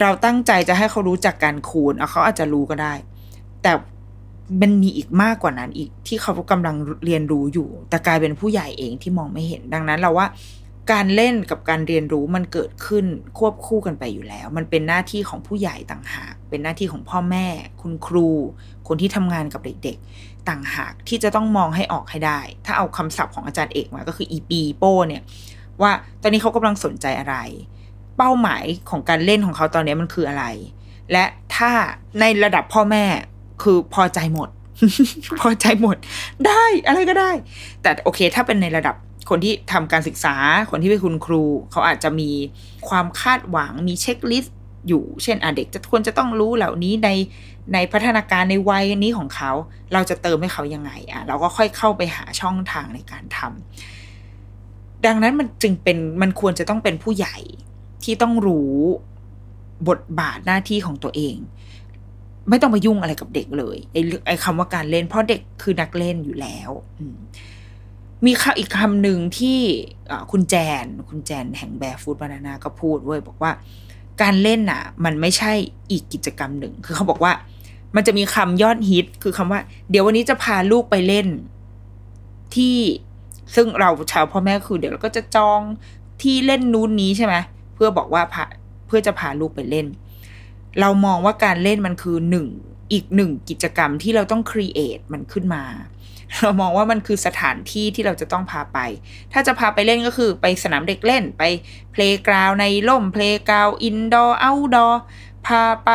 [0.00, 2.94] เราตั้งใจจะให้เขารู้จากการคูณเอาเขาอาจจะรู้ก็ได้
[3.62, 3.72] แต่
[4.60, 10.26] มันมีอีกมากกว่านั้นอีกที่เขากำลังเรียนรู้อยู่ แต่กลายเป็นผู้ใหญ่เองที่มองไม่เห็นดังนั้นเราว่า
[10.92, 13.06] การเล่นกับการเรียนรู้มันเกิดขึ้น
[13.38, 17.46] ควบคู่กันไปอยู่แล้ว มันเป็นหน้าที่ของผู้ใหญ่ต่างหาก เป็นหน้าที่ของพ่อแม่
[17.82, 18.28] คุณครู
[18.88, 25.22] คนที่ทำงานกับเด็กๆ ต่างหากที่จะต้องมองให้ออกให้ได้ ถ้าเอาคำศัพท์ของอาจารย์เอกมาก็คืออีปีโป้เนี่ย
[25.82, 25.92] ว่า
[26.22, 27.36] ตอนนี้เขากำลังสนใจอะไร
[28.18, 30.44] เป้าหมายของการเล่นของเขาตอนนี้มันคืออะไร
[31.12, 31.24] และ
[31.56, 31.70] ถ้า
[32.20, 33.04] ในระดับพ่อแม่
[33.62, 34.48] คือพอใจหมด
[35.40, 35.96] พอใจหมด
[36.46, 37.30] ได้อะไรก็ได้
[37.82, 38.96] แต่โอเค ถ้าเป็นในระดับ
[39.30, 40.34] คนที่ทำการศึกษา
[40.70, 42.30] คนที่เป็นคุณครู เขาอาจจะมี
[42.88, 44.56] ความคาดหวังมีเช็คลิสต์
[44.88, 47.08] อยู่เช่นอะเด็กจะควรจะต้องรู้เหล่านี้ใน
[47.74, 49.52] ในพัฒนาการในวัยนี้ของเขา
[49.92, 57.36] เราจะเติมให้เขายังไงอะเราก็ค่อยเข้าไปหาช่องทางในการทำดังนั้นมันจึงเป็นมันควรจะต้องเป็นผู้ใหญ่
[58.04, 58.74] ที่ต้องรู้
[59.88, 61.36] บทบาทหน้าที่ของตัวเอง
[62.48, 66.70] ไม่ต้องมายุ่งอะไรกับเด็กเลยไอ้ไอ้คำว่าการเล่นเพราะเด็กคือนักเล่นอยู่แล้ว
[68.26, 69.58] มีคำอีกคำหนึ่งที่
[70.30, 70.54] คุณแจ
[70.84, 73.52] น คุณแจนแห่งแบร์ฟูดบานานาก็พูดเว้ยบอกว่า
[74.22, 75.52] การเล่นน่ะ มันไม่ใช่
[75.90, 77.32] อีกกิจกรรมหนึ่ง คือเขาบอกว่า
[77.96, 81.26] มันจะมีคำยอดฮิต คือคำว่า เดี๋ยววันนี้จะพาลูกไปเล่น
[82.54, 82.76] ที่
[83.54, 85.60] ซึ่งเราชาวพ่อแม่คือ เดี๋ยวเราก็จะจอง
[86.22, 87.34] ที่เล่นนู้นนี้ใช่ไหม
[87.74, 88.44] เพื่อบอกว่าพา
[88.86, 89.86] เพื่อจะพาลูกไปเล่น
[90.80, 92.46] เรามองว่าการเล่นมันคือหนึ่ง
[92.92, 95.62] อีกหนึ่งกิจกรรมที่เราต้องครีเอทมันขึ้นมา
[96.40, 98.78] เรามองว่ามันคือสถานที่ที่เราจะต้องพาไป
[99.32, 101.42] ถ้าจะพาไปเล่นก็คือไปสนามเด็กเล่นไป
[101.92, 105.02] playground ในร่ม playground indoor outdoor
[105.46, 105.90] พาไป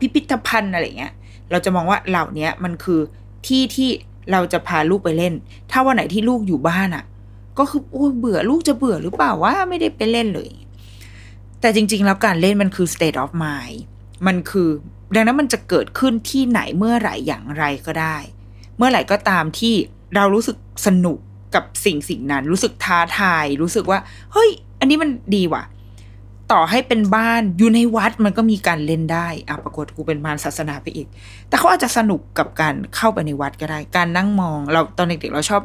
[0.00, 1.12] พิพิธภัณฑ์อะไรเงี้ย
[1.50, 3.00] เราจะมองว่าเหล่านี้มันคือ
[3.46, 3.90] ที่ที่
[4.32, 5.34] เราจะพาลูกไปเล่น
[5.70, 7.04] ถ้าวันไหนที่ลูกอยู่บ้านอะ่ะ
[7.58, 10.50] ก็คือโอ้เบื่อลูกจะเบื่อหรือเปล่าว่าไม่ได้ไปเล่นเลย
[11.60, 13.78] แต่จริง ๆ แล้วการเล่นมันคือ state of mind
[14.26, 14.68] มันคือ
[15.14, 18.16] ดังนั้นมันจะเกิดขึ้นที่ไหนเมื่อไหร่อย่างไรก็ได้
[18.78, 19.74] เมื่อไหร่ก็ตามที่
[20.16, 21.18] เรารู้สึกสนุก
[21.54, 23.98] กับสิ่งสิ่งนั้น รู้สึกท้าทาย รู้สึกว่า
[24.32, 25.64] เฮ้ย อันนี้มันดีว่ะ
[26.52, 31.08] ต่อให้เป็นบ้านอยู่ในวัดมันก็มีการเล่นได้อะปรากฏกูเป็นมารศาสนาไปอีก
[31.48, 35.62] แต่เขาอาจจะสนุกกับการเข้าไปในวัดก็ได้ การนั่งมองเราตอนเด็กๆเราชอบ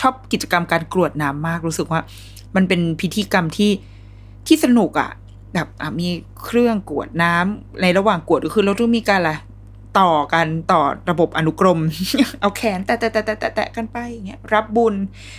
[0.00, 2.00] ชอบกิจกรรมการกรวดน้ำมาก รู้สึกว่า
[2.56, 3.70] มันเป็นพิธีกรรมที่
[4.46, 5.10] ที่สนุกอะ่ะ
[5.54, 5.68] แบบ
[6.00, 6.08] มี
[6.44, 9.32] เครื่องกวดน้ำในระหว่างกวดก็คือเราต้องมีการอะไร
[9.98, 11.80] ต่อกันต่อระบบอนุกรม
[12.40, 14.94] เอาแขน แตะแตะแตะแตะแตะกันไปอย่างเงี้ยรับบุญ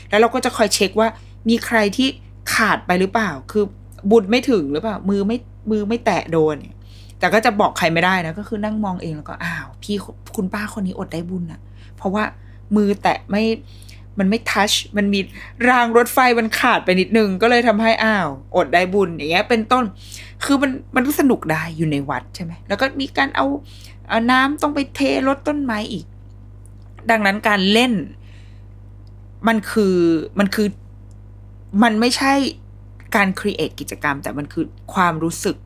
[0.10, 1.08] แล้วเราก็จะคอยเช็คว่า
[1.50, 2.08] มีใครที่
[2.54, 3.64] ขาดไปหรือเปล่า คือ
[4.12, 5.38] บุญไม่ถึงหรือเปล่า มือไม่
[5.72, 6.78] มือไม่แตะโดนเนี่ย
[7.20, 9.96] แต่ก็จะบอกใครไม่ได้นะก็คือนั่งมองเองแล้วก็อ้าว พี่
[10.36, 11.60] คุณป้าคนนี้อดได้บุญอะ
[11.98, 12.24] เพราะว่า
[12.76, 13.44] มือแตะไม่
[14.20, 15.20] มันไม่ทัชมันมี
[15.70, 19.84] รางรถไฟมันขาดไปนิดนึง ก็เลยทำให้อ้าว อดได้บุญอย่างเงี้ยเป็นต้น
[20.46, 23.46] คือมันมันก็สนุกได้อยู่ในวัดใช่ไหมแล้วก็มีการเอา
[24.10, 26.06] เอาน้ำต้องไปเทรดต้นไม้อีก
[27.10, 27.94] ดังนั้นการเล่น
[29.48, 29.98] มันคือ
[30.40, 30.68] มันคือ
[31.84, 32.34] มันไม่ใช่
[33.16, 35.58] การครีเอทกิจกรรม แต่มันคือความรู้สึก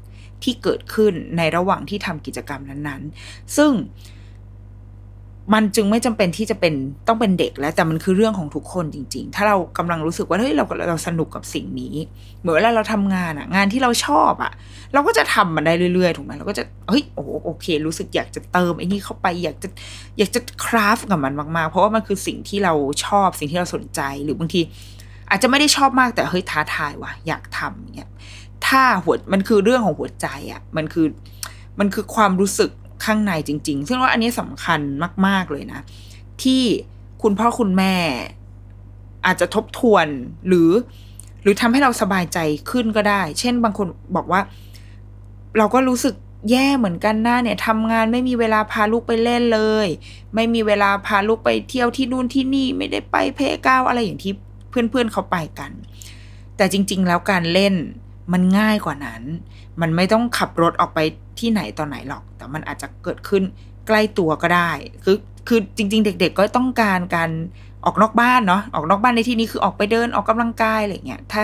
[0.43, 3.71] ที่เกิดขึ้นในระหว่างที่ทำกิจกรรมนั้นๆ ซึ่ง
[5.53, 6.73] มันจึงไม่จำเป็นที่จะเป็น
[7.07, 11.95] ต้องเป็นเด็กแล้วแต่มันคือเรื่องของทุกคนจริง ๆ ถ้าเรากำลังรู้สึกว่าเฮ้ยเราเราสนุกกับสิ่งนี้
[12.41, 14.51] เหมือนเวลาเราทำงานอะงานที่เราชอบอะ
[14.93, 19.69] เราก็จะทำมันได้เรื่อยๆถูกไหมเราก็จะเฮ้ยโอ้โอเค รู้สึกอยากจะเติมไอ้นี่เข้าไปอยากจะ
[20.17, 22.73] อยากจะคราฟกับมันมากๆ เพราะว่ามันคือสิ่งที่เรา
[23.05, 24.61] ชอบสิ่งที่เราสนใจหรือบางที
[25.29, 28.09] อาจจะไม่ได้ชอบมากแต่เฮ้ยท้าทายว่ะอยากทำเนี่ย
[28.67, 31.07] ถ้าหัวมันคือเรื่องของหัวใจอะมันคือ
[31.79, 32.71] มันคือความรู้สึก
[33.05, 34.79] ข้างในจริง ๆ ซึ่งว่าอันนี้สำคัญ
[35.27, 35.81] มาก ๆเลยนะ
[36.43, 36.63] ที่
[37.21, 37.95] คุณพ่อคุณแม่
[39.25, 40.07] อาจจะทบทวน
[40.47, 40.71] หรือ
[41.41, 44.41] หรือทำให้เราสบายใจขึ้นก็ได้ เช่นบางคนบอกว่า
[45.57, 46.15] เราก็รู้สึก
[46.51, 49.87] แย่เหมือนกันนะเนี่ยทำงานไม่มีเวลาพาลูกไปเล่นเลย
[50.35, 54.33] ไม่มีเวลาพาลูกไปเที่ยวที่นู่นที่นี่ไม่ได้ไปเพก้าวอะไรอย่างที่
[54.69, 55.71] เพื่อนๆเขาไปกัน
[56.57, 57.75] แต่จริง ๆ แล้วการเล่น
[58.33, 59.21] มันง่ายกว่านั้น
[59.81, 60.99] มันไม่ต้องขับรถออกไป
[61.41, 63.43] ที่ไหนตอนไหนหรอก แต่มันอาจจะเกิดขึ้น
[63.87, 64.71] ใกล้ตัวก็ได้
[65.03, 67.29] คือคือจริง ๆ เด็ก ๆ ก็ต้องการการ
[67.85, 71.43] ออกนอกบ้านเนาะออกนอกบ้านในที่นี้คือออกไปเดินออกกำลังกายอะไรเงี้ยถ้า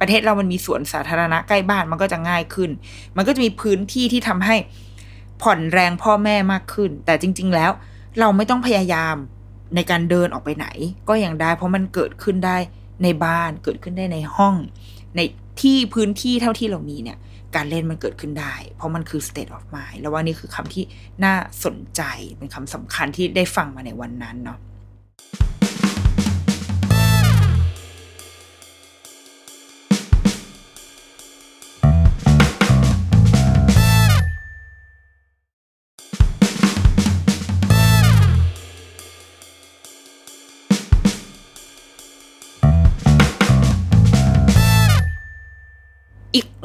[0.00, 2.70] ประเทศเรามันมีสวนสาธารณะใกล้บ้านมันก็จะง่ายขึ้น
[3.16, 4.56] มันก็จะมีพื้นที่ที่ทำให้
[5.42, 7.70] ผ่อนแรงพ่อแม่มากขึ้น แต่จริง ๆ แล้ว
[8.20, 9.16] เราไม่ต้องพยายาม
[9.74, 10.66] ในการเดินออกไปไหน
[11.08, 12.56] ก็ยังได้ เพราะมันเกิดขึ้นได้
[13.02, 14.54] ในบ้านเกิดขึ้นได้ในห้อง
[15.16, 15.20] ใน
[15.62, 17.18] ที่พื้นที่เท่าที่เรามีเนี่ย
[17.56, 20.84] การเล่นมันเกิดขึ้นได้ เพราะมันคือ state of mind แล้วว่านี่คือคำที่
[21.24, 21.34] น่า
[21.64, 22.02] สนใจ
[22.38, 24.58] เป็นคำสำคัญที่ได้ฟังมาในวันนั้นเนาะ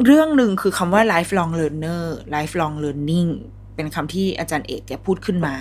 [0.06, 2.04] เรื่องหนึ่งคือคำว่า lifelong learner
[2.36, 3.30] lifelong learning
[3.76, 5.56] เป็นคำที่อาจารย์เอกแกพูดขึ้นมา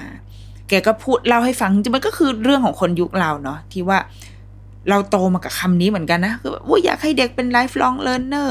[0.68, 3.98] แกก็พูดเล่าให้ฟังจริงมันก็คือเรื่องของคนยุคเราเนาะที่ว่า
[4.90, 8.50] เราโตมากับคำนี้เหมือนกันนะ คือว่าอยากให้เด็กเป็น lifelong learner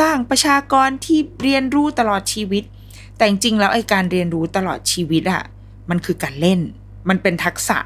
[0.00, 2.64] สร้างประชากรที่เรียนรู้ตลอดชีวิต
[3.16, 5.42] แต่จริงๆแล้วไอ้การเรียนรู้ตลอดชีวิตอะ
[5.90, 6.60] มันคือการเล่น
[7.08, 7.78] มันเป็นทักษะ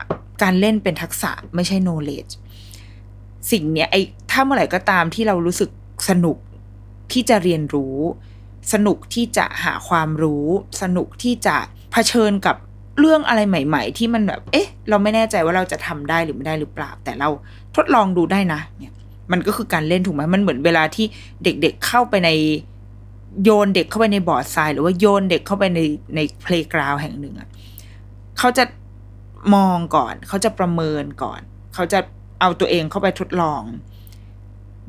[0.43, 2.33] การเล่นเป็นทักษะไม่ใช่ knowledge
[3.51, 5.71] สิ่งเนี้ยไอ้ถ้าเมื่อไหร่ก็ตามที่เรารู้สึก
[6.09, 6.37] สนุก
[7.13, 7.97] ที่จะเรียนรู้
[8.73, 10.47] สนุกที่จะหาความรู้
[10.83, 11.57] สนุกที่จะ
[11.93, 12.57] เผชิญกับ
[12.99, 17.29] เรื่องอะไรใหม่ ๆ ที่มันแบบ เอ๊ะ เราไม่แน่ใจว่าเราจะทำได้หรือไม่ได้หรือเปล่า แต่เรา
[17.77, 18.95] ทดลองดูได้นะ เนี่ย
[19.33, 21.07] มันก็คือการเล่นถูกไหมมันเหมือนเวลาที่
[21.45, 22.31] เด็กๆเข้าไปใน
[23.45, 25.81] โยนเด็กเข้าไปในบอร์ดทราย หรือว่าโยนเด็กเข้าไปใน
[26.15, 27.49] ในเพลย์กราวแห่งหนึ่งอะ
[28.39, 28.65] เขาจะ
[29.55, 31.41] มองก่อน เขาจะประเมินก่อน
[31.75, 31.99] เขาจะ
[32.41, 33.63] เอาตัวเองเข้าไปทดลอง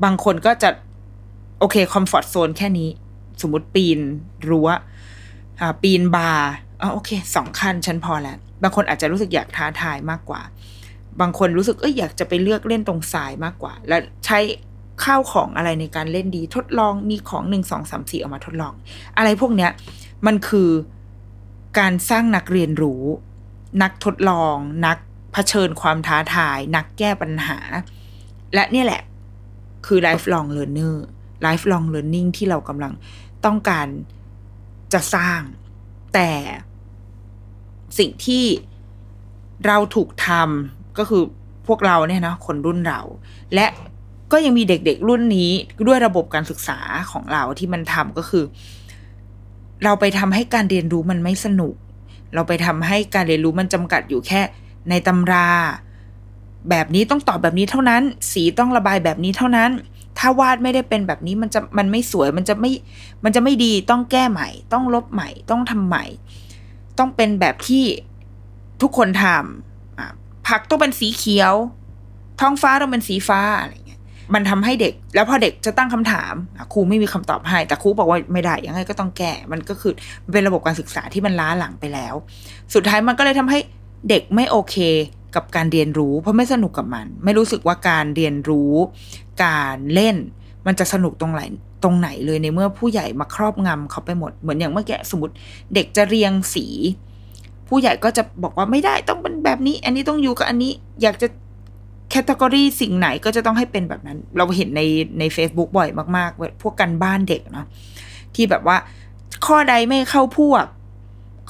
[0.04, 0.70] บางคนก็จะ
[1.60, 2.88] โอเค comfort zone แค่นี้
[3.42, 4.00] สมมติปีน
[4.48, 4.68] รั้ว
[5.82, 10.42] ปีนบาร์อ๋อโอเคสองขั้นฉันพอแล้ว บางคนอาจจะรู้สึกอยากท้าทายมากกว่า
[11.20, 14.38] บางคนรู้สึกเอ้ยอยากจะไปเลือกเล่นตรงทรายมากกว่า แล้วใช้
[15.04, 18.72] ข้าวของอะไรในการเล่นดีทดลองมีของหนึ่งสองสามสี่ออกมาทดลอง
[19.16, 19.70] อะไรพวกเนี้ย
[20.26, 20.70] มันคือ
[21.78, 23.02] การสร้างนักเรียนรู้
[23.82, 24.98] นักทดลอง นัก
[25.32, 27.58] เผชิญความท้าทาย นักแก้ปัญหา
[28.54, 29.02] และเนี่ยแหละ
[29.86, 30.96] คือ lifelong learner
[31.46, 32.92] lifelong learning ที่เรากำลัง
[33.44, 33.88] ต้องการ
[34.92, 35.40] จะสร้าง
[36.14, 36.30] แต่
[37.98, 38.44] สิ่งที่
[39.66, 41.22] เราถูกทำก็คือ
[41.66, 43.00] พวกเราเนี่ยนะคนรุ่นเรา
[43.54, 43.66] และ
[44.32, 45.50] ก็ยังมีเด็กๆรุ่นนี้
[45.86, 46.78] ด้วยระบบการศึกษา
[47.10, 48.44] ของเราที่มันทำก็คือ
[49.84, 51.74] เราไปทำให้การเรียนรู้มันไม่สนุก
[52.34, 54.40] เราไปทำให้การเรียนรู้มันจำกัดอยู่แค่
[54.90, 55.48] ในตำรา
[56.70, 59.70] แบบนี้ต้องตอบแบบนี้เท่านั้น สีต้องระบายแบบนี้เท่านั้น
[60.20, 62.70] ถ้าวาดไม่ได้เป็นแบบนี้มันจะมันไม่สวยมันจะไม่
[63.24, 66.04] มันจะไม่ดีต้องแก้ใหม่ ต้องลบใหม่ ต้องทำใหม่
[66.98, 67.84] ต้องเป็นแบบที่
[68.82, 71.54] ทุกคนทำผักต้องเป็นสีเขียว
[72.40, 74.00] ท้องฟ้าต้องเป็นสีฟ้าอะไรเงี้ย
[74.34, 76.34] มันทำให้เด็ก แล้วพอเด็กจะตั้งคำถาม
[76.72, 79.92] ครูไม่มีคำตอบให้ แต่ครูบอกว่าไม่ได้ยังไงก็ต้องแก้มันก็คือ
[80.32, 82.14] เป็นระบบการศึกษาที่มันล้าหลังไปแล้ว
[82.74, 83.58] สุดท้ายมันก็เลยทำให้
[84.08, 84.76] เด็กไม่โอเค
[85.34, 88.72] กับการเรียนรู้ เพราะไม่สนุกกับมัน ไม่รู้สึกว่าการเรียนรู้
[89.42, 90.16] การเล่น
[90.66, 91.42] มันจะสนุกตรงไหน
[91.82, 95.34] ตรงไหนเลยในเมื่อผู้ใหญ่มาครอบงำเขาไปหมดเหมือนอย่างเมื่อกี้สมมติ
[95.74, 96.66] เด็กจะเรียงสี
[97.68, 100.72] ผู้ใหญ่ก็จะบอกว่าไม่ได้ต้องเป็นแบบนี้ อันนี้ต้องอยู่กับอันนี้
[101.02, 101.28] อยากจะ
[102.10, 104.82] แคตตากรีสิ่งไหนก็จะต้องให้เป็นแบบนั้น เราเห็นใน
[105.18, 107.66] ใน Facebook บ่อยมากๆ พวกกันบ้านเด็กเนาะ
[108.34, 108.76] ที่แบบว่า
[109.46, 110.64] ข้อใดไม่เข้าพวก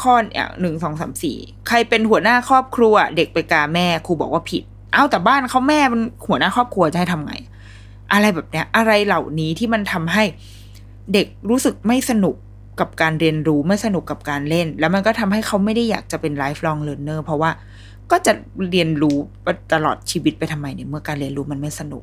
[0.03, 1.37] ข้อเนี่ยหนึ่งสองสามสี่
[1.68, 7.35] ใครเป็นหัวหน้าครอบครัว เด็กไปกาแม่ครูบอกว่าผิด เอ้าแต่บ้านเขาแม่เป็นหัวหน้าครอบครัวจะให้ทำไง
[8.12, 10.25] อะไรแบบเนี้ย อะไรเหล่านี้ที่มันทำให้
[11.12, 12.37] เด็กรู้สึกไม่สนุก
[12.81, 17.51] กับการเรียนรู้ไม่สนุกกับการเล่น แล้วมันก็ทำให้เขาไม่ได้อยากจะเป็น lifelong learner เพราะว่า
[18.11, 18.33] ก็จะ
[18.70, 19.16] เรียนรู้
[19.73, 22.03] ตลอดชีวิตไปทำไมเนี่ยเมื่อการเรียนรู้มันไม่สนุก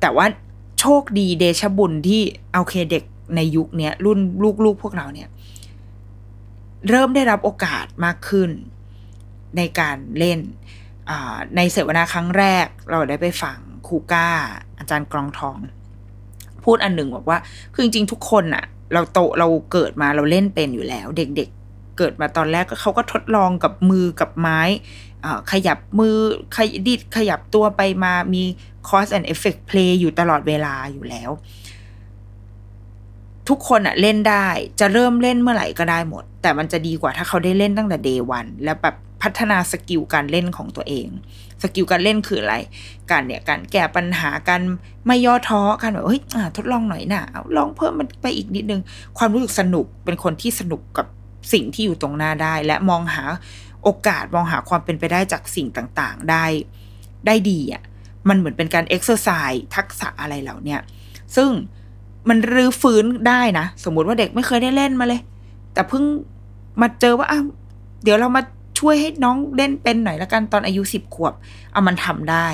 [0.00, 0.26] แต่ว่า
[0.80, 2.22] โชคดีเดชบุญที่
[2.54, 3.04] โอเคเด็ก
[3.36, 4.18] ในยุคเนี้ยรุ่น
[4.64, 5.28] ลูกๆพวกเราเนี่ย
[6.88, 8.50] เริ่มได้รับโอกาสมากขึ้น
[9.56, 10.38] ในการเล่น
[11.56, 13.58] ในเสวนาครั้งแรกเราได้ไปฟัง
[13.88, 14.28] ครูก้า
[14.84, 15.56] อาจารย์กรองทอง
[16.64, 17.38] พูดอันหนึ่งบอกว่า
[17.74, 24.60] คือจริงๆทุกคนอะเราโตเราเกิดมาเราเล่นเป็นอยู่แล้ว เด็กๆเกิดมาตอนแรกเขาก็ทดลองกับมือกับไม้
[25.52, 26.16] ขยับมือ
[26.56, 28.42] ขยดิดขยับตัวไปมามี
[28.88, 31.30] cause and effect play อยู่ตลอดเวลาอยู่แล้ว
[33.48, 34.46] ทุกคนอะเล่นได้
[34.80, 41.08] จะเริ่มเล่นเมื่อไหร่ก็ได้หมด แต่มันจะดีกว่าถ้าเขาได้เล่นตั้งแต่ day one แล้วแบบ พัฒนา skill การเล่นของตัวเอง
[41.62, 42.56] skill การเล่นคืออะไร
[43.10, 44.62] การเนี่ยการแก้ปัญหาการ
[45.06, 46.20] ไม่ย่อท้อการแบบเฮ้ย
[46.56, 48.80] ทดลองหน่อยนะเอาลองเพิ่มมันไปอีกนิดนึง
[49.18, 51.06] ความรู้สึกสนุกเป็นคนที่สนุกกับ
[51.52, 53.24] สิ่งที่อยู่ตรงหน้าได้ และมองหา
[53.82, 56.44] โอกาสมองหาความเป็นไปได้จากสิ่งต่างๆ ได้
[57.26, 57.82] ได้ดีอะ่ะ
[58.28, 60.76] มันเหมือนเป็นการ exercise ทักษะอะไรเหล่านี้
[61.36, 61.50] ซึ่ง
[62.28, 65.20] มันรื้อฟื้นได้นะ สมมุติว่าเด็กไม่เคยได้เล่นมาเลย
[65.74, 66.04] แต่เพิ่ง
[66.80, 67.40] มาเจอว่าอ้า
[68.02, 68.42] เดี๋ยวเรามา
[68.84, 71.34] ช่วยให้น้องเล่นเป็นหน่อยละกันตอนอายุสิบขวบ
[71.72, 72.48] เอามันทำได้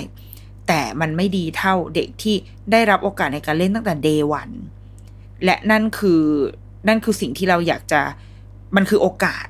[0.68, 2.34] แต่มันไม่ดีเท่าเด็กที่
[2.72, 4.50] ได้รับโอกาสในการเล่นตั้งแต่เดวัน
[5.44, 6.22] และนั่นคือ
[6.88, 8.00] นั่นคือสิ่งที่เราอยากจะ
[8.76, 9.46] มันคือโอกาส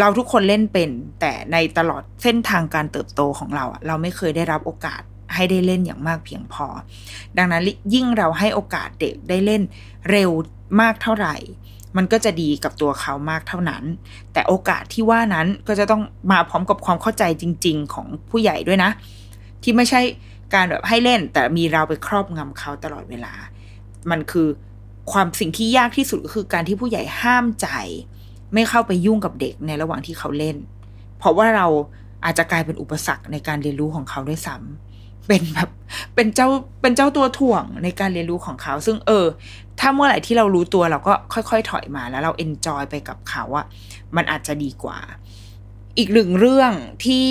[0.00, 5.02] เราทุกคนเล่นเป็น แต่ในตลอดเส้นทางการเติบโตของเรา เราไม่เคยได้รับโอกาส
[5.34, 6.66] ให้ได้เล่นอย่างมากเพียงพอ
[7.36, 7.62] ดังนั้น
[7.94, 9.62] ยิ่งเราให้โอกาสเด็กได้เล่น
[10.10, 10.30] เร็ว
[10.80, 11.36] มากเท่าไหร่
[11.96, 13.82] มันก็จะดีกับตัวเขามากเท่านั้น
[14.32, 18.90] แต่โอกาสที่ว่านั้นก็จะต้องมาพร้อมกับความเข้าใจจริง ๆ ของผู้ใหญ่ด้วยนะ
[19.62, 20.00] ที่ไม่ใช่
[20.54, 23.32] การแบบให้เล่น แต่มีเราไปครอบงำเขาตลอดเวลา
[24.10, 24.48] มันคือ
[25.12, 27.68] ความสิ่งที่ยากที่สุดก็คือการที่ผู้ใหญ่ห้ามใจ
[28.54, 30.56] ไม่เข้าไปยุ่งกับเด็กในระหว่างที่เขาเล่น
[31.18, 31.66] เพราะว่าเรา
[32.24, 34.87] อาจจะกลายเป็นอุปสรรคในการเรียนรู้ของเขาด้วยซ้ำ
[35.28, 35.68] เป็นแบบ
[36.14, 36.48] เป็นเจ้า
[36.82, 39.26] เป็นเจ้าตัวถ่วงในการเรียนรู้ของเขา ซึ่งเออ
[39.80, 43.66] ถ้าเมื่อไหร่ที่เรารู้ตัวเราก็ค่อย ๆ ถอยมาแล้วเราเอนจอยไปกับเขาอะ
[44.16, 44.98] มันอาจจะดีกว่า
[45.98, 46.72] อีกหนึ่งเรื่อง
[47.04, 47.28] ที่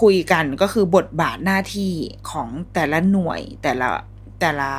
[0.00, 1.92] คุยกันก็คือบทบาทหน้าที่
[2.30, 3.88] ของแต่ละหน่วยแต่ละ
[4.40, 4.70] แต่ละ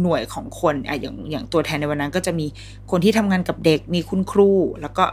[0.00, 2.46] หน่วยของคนอะอย่างอย่างตัวแทนในวันนั้นก็จะมี
[2.90, 5.04] คนที่ทำงานกับเด็กมีคุณครู แล้วก็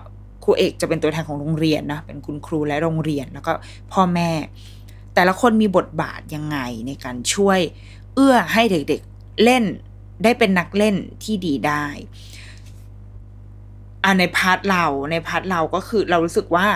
[0.43, 3.51] ครูเอกจะเป็นตัวแทนของโรงเรียนนะเป็นคุณครูและโรงเรียนแล้วก็
[3.91, 4.29] พ่อแม่
[5.15, 7.59] แต่ละคนมีบทบาทยังไงในการช่วย
[8.13, 9.63] เอื้อให้เด็กๆเล่น
[10.23, 11.85] ได้เป็นนักเล่นที่ดีได้
[14.03, 16.67] อ่าใน part เราใน part เราก็คือเรารู้สึกว่า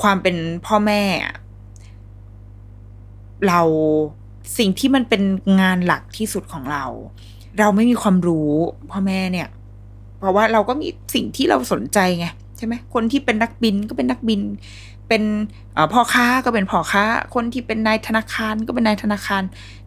[0.00, 1.02] ความเป็นพ่อแม่
[3.48, 3.60] เรา
[4.58, 5.22] สิ่งที่มันเป็น
[5.60, 6.84] งานหลักที่สุดของเรา
[7.58, 8.50] เราไม่มีความรู้
[8.90, 9.48] พ่อแม่เนี่ย
[10.18, 14.40] เพราะว่าเราก็มีสิ่งที่เราสนใจไงใช่ไหมคนที่เป็นนักบินก็เป็นนักบิน
[15.08, 15.22] เป็น
[15.92, 19.42] พ่อค้าก็เป็นพ่อค้า คนที่เป็นนายธนาคารก็เป็นนายธนาคาร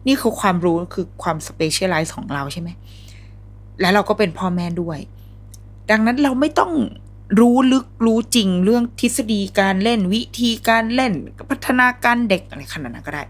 [0.06, 2.68] นี่คือความรู้คือความสเปเชียลไลซ์ของเราใช่ไหม
[3.80, 4.98] แล้วเราก็เป็นพ่อแม่ด้วย
[5.90, 6.72] ดังนั้นเราไม่ต้อง
[7.40, 11.12] รู้ลึกรู้จริงเรื่องทฤษฎีการเล่นวิธีการเล่น
[11.50, 13.22] พัฒนาการเด็กอะไรขนาดนั้นก็ได้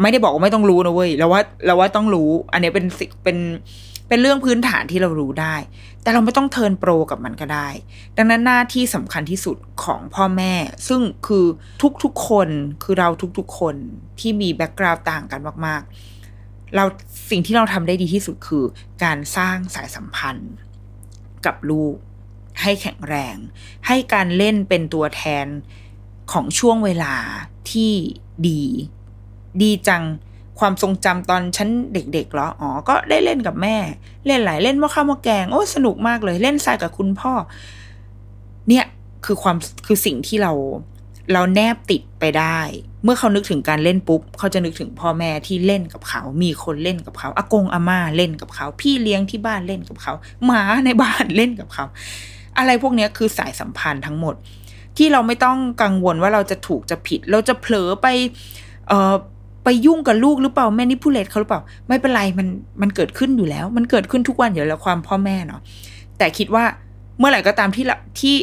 [0.00, 2.86] ไม่ได้บอกว่าไม่ต้องรู้นะเว้ยเราว่าเราว่าต้องรู้ อันนี้เป็น
[3.24, 3.38] เป็น
[4.08, 5.54] เป็นเรื่องพื้นฐานที่เรารู้ได้
[6.04, 7.68] แต่เราไม่ต้อง turn pro กับมันก็ได้
[8.16, 10.54] ดังนั้นหน้าที่สำคัญที่สุดของพ่อแม่
[10.88, 11.46] ซึ่งคือ
[12.02, 12.48] ทุกๆคน
[12.82, 13.76] คือเราทุกๆคน
[14.20, 16.84] ที่มี background ต่างกันมากๆ เรา
[17.30, 18.64] สิ่งที่เราทำได้ดีที่สุดคือ
[19.04, 20.52] การสร้างสายสัมพันธ์
[21.46, 21.94] กับลูก
[22.62, 23.36] ให้แข็งแรง
[23.86, 25.46] ให้การเล่นเป็นตัวแทน
[26.32, 27.14] ของช่วงเวลา
[27.70, 27.92] ที่
[28.48, 28.62] ดี
[29.62, 30.04] ดีจัง
[30.58, 33.76] ความทรงจำตอนฉันเด็กๆหรอ อ๋อ ก็ได้เล่นกับแม่
[34.26, 37.32] เล่นหลายเล่นว่าข้าวมาแกง โอ้ สนุกมากเลย เล่นทรายกับคุณพ่อ
[38.68, 38.84] เนี่ย
[39.24, 40.52] คือความคือสิ่งที่เรา
[41.32, 42.58] เราแนบติดไปได้
[43.04, 50.12] เมื่อเขานึกถึงการเล่นปุ๊บ เขาจะนึกถึงพ่อแม่ที่เล่นกับเขา มีคนเล่นกับเขา อากงอาม่าเล่นกับเขา พี่เลี้ยงที่บ้านเล่นกับเขา
[50.46, 51.84] หมาในบ้านเล่นกับเขา
[52.58, 54.34] อะไรพวกนี้คือสายสัมพันธ์ทั้งหมด
[54.96, 58.06] ที่เราไม่ต้องกังวลว่าเราจะถูกจะผิด เราจะเผลอไป
[58.88, 59.14] เอ่อ
[59.64, 62.48] ไปยุ่งกับลูกหรือเปล่าแม่นิพูเลตเขาหรือเปล่า ไม่เป็นไรมัน
[62.80, 65.60] มันเกิดขึ้นอยู่แล้ว มันเกิดขึ้นทุกวันอยู่แล้วความพ่อแม่เนาะ
[66.18, 66.64] แต่คิดว่า
[67.18, 68.36] เมื่อไหร่ก็ตามที่เราที่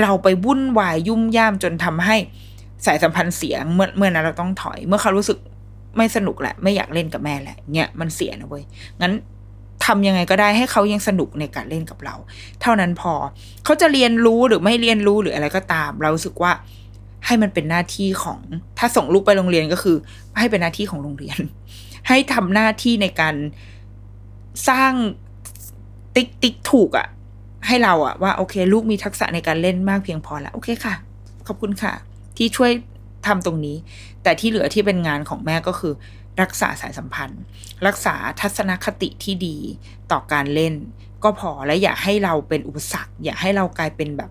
[0.00, 2.16] เราไปวุ่นวายยุ่มย่ามจนทำให้
[2.86, 5.38] สายสัมพันธ์เสียเมื่อเมื่อนั้นเราต้องถอย เมื่อเขารู้สึก
[5.96, 8.64] ไม่สนุกแหละ ไม่อยากเล่นกับแม่แหละเนี่ยมันเสียนะเว้ย
[9.00, 9.12] งั้น
[9.84, 12.14] ทำยังไงก็ได้ให้เขายังสนุกในการเล่นกับเรา
[12.62, 13.12] เท่านั้นพอ
[13.64, 16.52] เขาจะเรียนรู้หรือไม่เรียนรู้หรืออะไรก็ตาม เราสึกว่า
[17.26, 18.40] ให้มันเป็นหน้าที่ของ
[18.78, 19.96] ถ้าส่งลูกไปโรงเรียนก็คือ
[20.38, 21.38] ให้เป็นหน้าที่ของโรงเรียน
[22.08, 23.34] ให้ทำหน้าที่ในการ
[24.68, 24.92] สร้าง
[26.16, 27.08] ติ๊กติ๊กถูกอะ
[27.66, 30.94] ให้เราอะว่าโอเค ลูกมีทักษะในการเล่นมากเพียงพอแล้วโอเคค่ะ
[31.46, 31.92] ขอบคุณค่ะ
[32.36, 32.72] ที่ช่วย
[33.26, 33.76] ทำตรงนี้
[34.22, 35.92] แต่ที่เหลือที่เป็นงานของแม่ก็คือ
[36.42, 37.42] รักษาสายสัมพันธ์
[37.86, 39.56] รักษาทัศนคติที่ดี
[40.12, 40.74] ต่อการเล่น
[41.24, 44.30] ก็พอและอย่าให้เราเป็นอุปสรรค อย่าให้เรากลายเป็นแบบ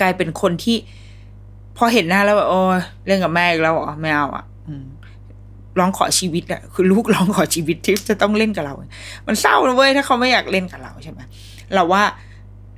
[0.00, 0.76] กลายเป็นคนที่
[1.76, 4.44] พอเห็นหน้าแล้วแบบโอ้ยเล่นกับแม่อีกแล้วเหรอไม่เอาอะ
[5.78, 8.74] ร้องขอชีวิตอะคือลูกร้องขอชีวิตที่จะต้องเล่นกับเรา
[9.26, 11.20] มันเศร้านะเว้ยถ้าเขาไม่อยากเล่นกับเราใช่ไหม
[11.74, 12.02] เราว่า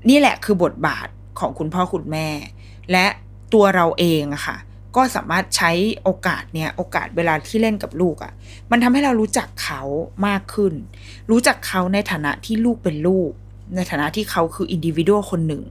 [0.08, 1.08] นี่แหละคือบทบาท
[1.40, 2.28] ของคุณพ่อคุณแม่
[2.92, 3.06] และ
[3.54, 4.56] ตัวเราเองอะค่ะ
[4.96, 5.70] ก็สามารถใช้
[6.02, 8.32] โอกาสเนี่ยโอกาสเวลาที่เล่นกับลูกอะ
[8.70, 9.82] มันทำให้เรารู้จักเขา
[10.26, 10.74] มากขึ้น
[11.30, 13.30] รู้จักเขาในฐานะที่ลูกเป็นลูก
[13.74, 15.62] ในฐานะที่เขาคือ individual คนหนึ่ง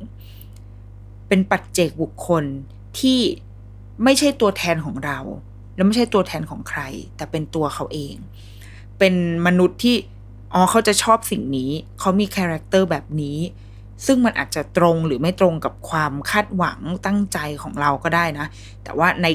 [1.27, 2.43] เป็นปัจเจกบุคคล
[2.99, 3.19] ที่
[4.03, 5.19] ไม่ใช่ตัวแทนของเรา
[5.75, 6.81] แล้วไม่ใช่ตัวแทนของใคร
[7.15, 8.15] แต่เป็นตัวเขาเอง
[8.99, 9.15] เป็น
[9.47, 9.95] มนุษย์ที่
[10.53, 13.37] อ๋อเขาจะชอบสิ่งนี้ เขามี character แบบนี้
[14.05, 18.47] ซึ่งมันอาจจะตรงหรือไม่ตรงกับความคาดหวังตั้งใจของเราก็ได้นะ
[18.83, 19.27] แต่ว่าใน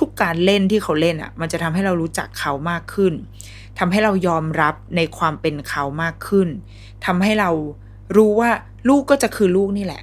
[0.00, 3.14] ทุกๆการเล่นที่เขาเล่นอะ่ะ มันจะทำให้เรารู้จักเขามากขึ้น
[3.78, 6.48] ทำให้เรายอมรับในความเป็นเขามากขึ้น
[7.06, 7.50] ทำให้เรา
[8.16, 8.50] รู้ว่า
[8.88, 10.02] ลูกก็จะคือลูกนี่แหละ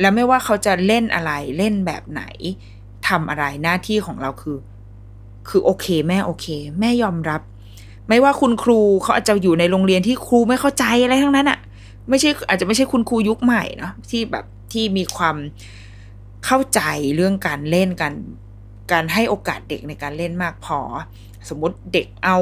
[0.00, 2.22] แล้วไม่ว่าเขาจะเล่นอะไรเล่นแบบไหน
[3.08, 4.58] ทำอะไรหน้าที่ของเราคือ
[5.48, 6.46] คือโอเค แม่โอเค
[6.80, 7.40] แม่ยอมรับ
[8.08, 11.58] ไม่ว่าคุณครูเขาอาจจะอยู่ในโรงเรียนที่ครูไม่เข้าใจอะไรทั้งนั้นอะ
[12.08, 15.36] ไม่ใช่อาจจะไม่ใช่คุณครูยุคใหม่เนาะที่แบบที่มีความ
[16.46, 16.80] เข้าใจ
[17.16, 18.12] เรื่องการเล่นกัน
[18.92, 20.78] การให้โอกาสเด็กในการเล่นมากพอ
[21.48, 22.38] สมมติเด็กเอา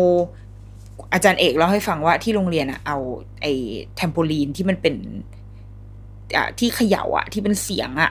[1.12, 2.98] อาจารย์เอกเล่าให้ฟังว่าที่โรงเรียนอะเอา
[3.42, 3.52] ไอ้
[3.96, 4.94] เทมโพลีนที่มันเป็น
[6.36, 8.10] อะที่เขย่าอะ ที่เป็นเสียงอะ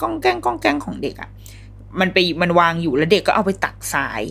[0.00, 1.30] ก้องแก้งก้องแก้งของเด็กอะ
[2.00, 4.22] มันไปมันวางอยู่แล้วเด็กก็เอาไปตักทราย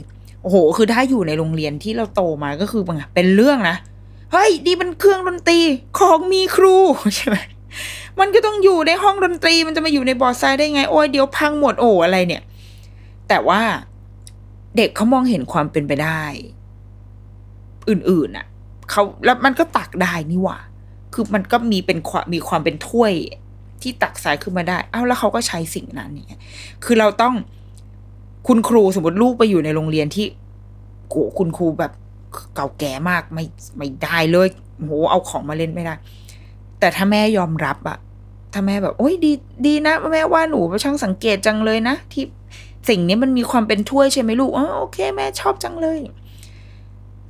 [0.41, 2.83] โอ้โห คือถ้าอยู่ในโรงเรียนที่เราโตมาก็คือ
[3.15, 3.77] เป็นเรื่องนะ
[4.31, 5.59] เฮ้ยดีเป็นเครื่องดนตรี
[5.99, 6.75] ของมีครู
[7.15, 7.37] ใช่ไหม
[8.19, 12.43] มันก็ต้องอยู่ในห้องดนตรีมันจะมาอยู่ในบอร์ดทรายได้ไง โอ้ยเดี๋ยวพังหมดโอ้อะไรเนี่ย
[13.29, 13.61] แต่ว่า
[14.77, 16.23] เด็กเขามองเห็นความเป็นไปได้
[17.89, 18.45] อื่นๆอะ
[18.89, 20.57] เขาแล้วมันก็ตักได้นี่หว่า
[21.21, 23.13] คือมันก็มีเป็นความมีความเป็นถ้วย
[23.81, 26.41] ที่ตักสายขึ้นมาได้ เอ้าแล้วเขาก็ใช้สิ่งนั้นเนี่ย
[26.83, 27.33] คือเราต้อง
[28.47, 30.25] คุณครูสมมติลูกไปอยู่ในโรงเรียนที่
[31.09, 31.91] โกคุณครูแบบ
[32.55, 33.45] เก่าแก่มากไม่
[33.77, 35.93] ไม่ได้เลยโหเอาของมาเล่นไม่ได้
[36.79, 37.97] แต่ถ้าแม่ยอมรับอะ
[38.53, 39.31] ถ้าแม่แบบ โอ้ยดี
[39.65, 42.25] ดีนะ แม่ว่าหนูช่างสังเกตจังเลยนะ ที่
[42.89, 45.99] สิ่งนี้มันมีความเป็นถ้วยใช่ไหมลูกอ๋อโอเค แม่ชอบจังเลย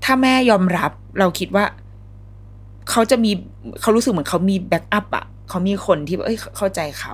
[0.04, 1.66] ถ้าแม่ยอมรับ เราคิดว่า
[2.92, 3.32] เขาจะมี
[3.82, 7.14] เขารู้สึกเหมือนเขามี backup อะเขามีคนที่เอ้ยเข้าใจเขา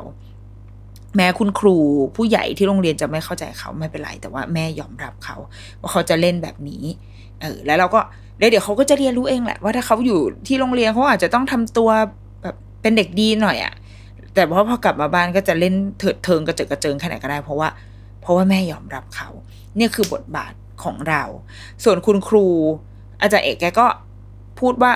[1.15, 1.75] แม้คุณครู
[2.15, 5.37] ผู้ใหญ่ที่โรงเรียนจะไม่เข้าใจเขาไม่เป็นไร แต่ว่าแม่ยอมรับเขา
[5.79, 6.83] ว่าเขาจะเล่นแบบนี้
[7.41, 7.99] เออ แล้วเราก็
[8.37, 11.89] เดี๋ยวเขาก็จะเรียนรู้เองแหละว่าถ้าเขาอยู่ที่โรงเรียนเขาอาจจะต้องทำตัว
[12.43, 13.73] แบบเป็นเด็กดีหน่อยอะ่ะ
[14.33, 17.69] แต่พอพอกลับมาบ้านก็จะเล่นเถิดเทิงกระเจิดกระเจิงแค่ไหนก็ได้ เพราะว่า
[18.21, 19.29] เพราะว่าแม่ยอมรับเขา
[19.75, 21.23] เนี่ยคือบทบาทของเรา
[21.83, 22.45] ส่วนคุณครู
[23.21, 23.87] อาจารย์เอกแกก็
[24.59, 24.91] พูดว่า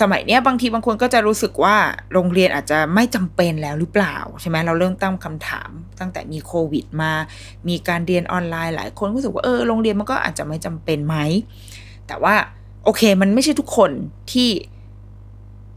[0.00, 1.76] สมัยเนี้ยบางทีบางคนก็จะรู้สึกว่า
[2.12, 7.12] โรงเรียนอาจจะไม่จำเป็นแล้วหรือเปล่าใช่ไหมเราเริ่มตั้งคำถามตั้งแต่มีโควิดมา
[7.68, 11.16] มีการเรียนออนไลน์หลายคนก็รู้สึกว่าเออโรงเรียนมันก็อาจจะไม่จำเป็นไหม
[12.06, 12.34] แต่ว่า
[12.84, 13.90] โอเคมันไม่ใช่ทุกคน
[14.32, 14.50] ที่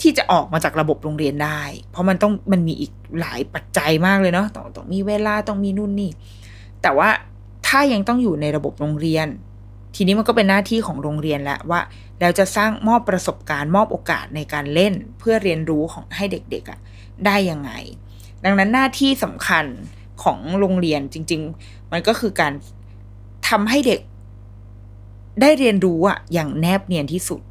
[0.02, 1.62] ที่จะออกมาจากระบบโรงเรียนได้
[1.92, 6.12] เพราะมันต้องมันมีอีกหลายปัจจัยมากเลยเนาะต้องต้องมีเวลาต้องมีนู่นนี่
[6.82, 7.10] แต่ว่า
[7.68, 9.28] ถ้ายังต้องอยู่ในระบบโรงเรียน
[9.96, 11.82] ทีนี้มันก็เป็นหน้าที่ของโรงเรียนแล้วว่า
[12.20, 16.80] แล้วจะสร้างมอบประสบการณ์มอบโอกาสในการเล่นเพื่อเรียนรู้ของให้เด็กๆอะ
[17.26, 17.72] ได้ยังไง
[18.44, 19.66] ดังนั้นหน้าที่สำคัญ
[20.24, 22.54] ของโรงเรียนจริง ๆ มันก็คือการ
[23.50, 24.00] ทำให้เด็ก
[25.42, 27.42] ได้เรียนรู้อะอย่างแนบเนียนที่สุด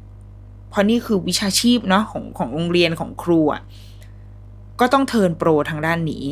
[0.69, 3.61] เพราะนี่คือวิชาชีพเนาะของของโรงเรียนของครูอะ
[4.79, 6.23] ก็ต้องเทินโปรทางด้านนี้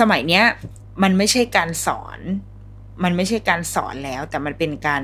[0.00, 0.44] สมัยเนี้ย
[1.02, 2.18] มันไม่ใช่การสอน
[3.02, 5.02] มันไม่ใช่การสอนแล้ว แต่มันเป็นการ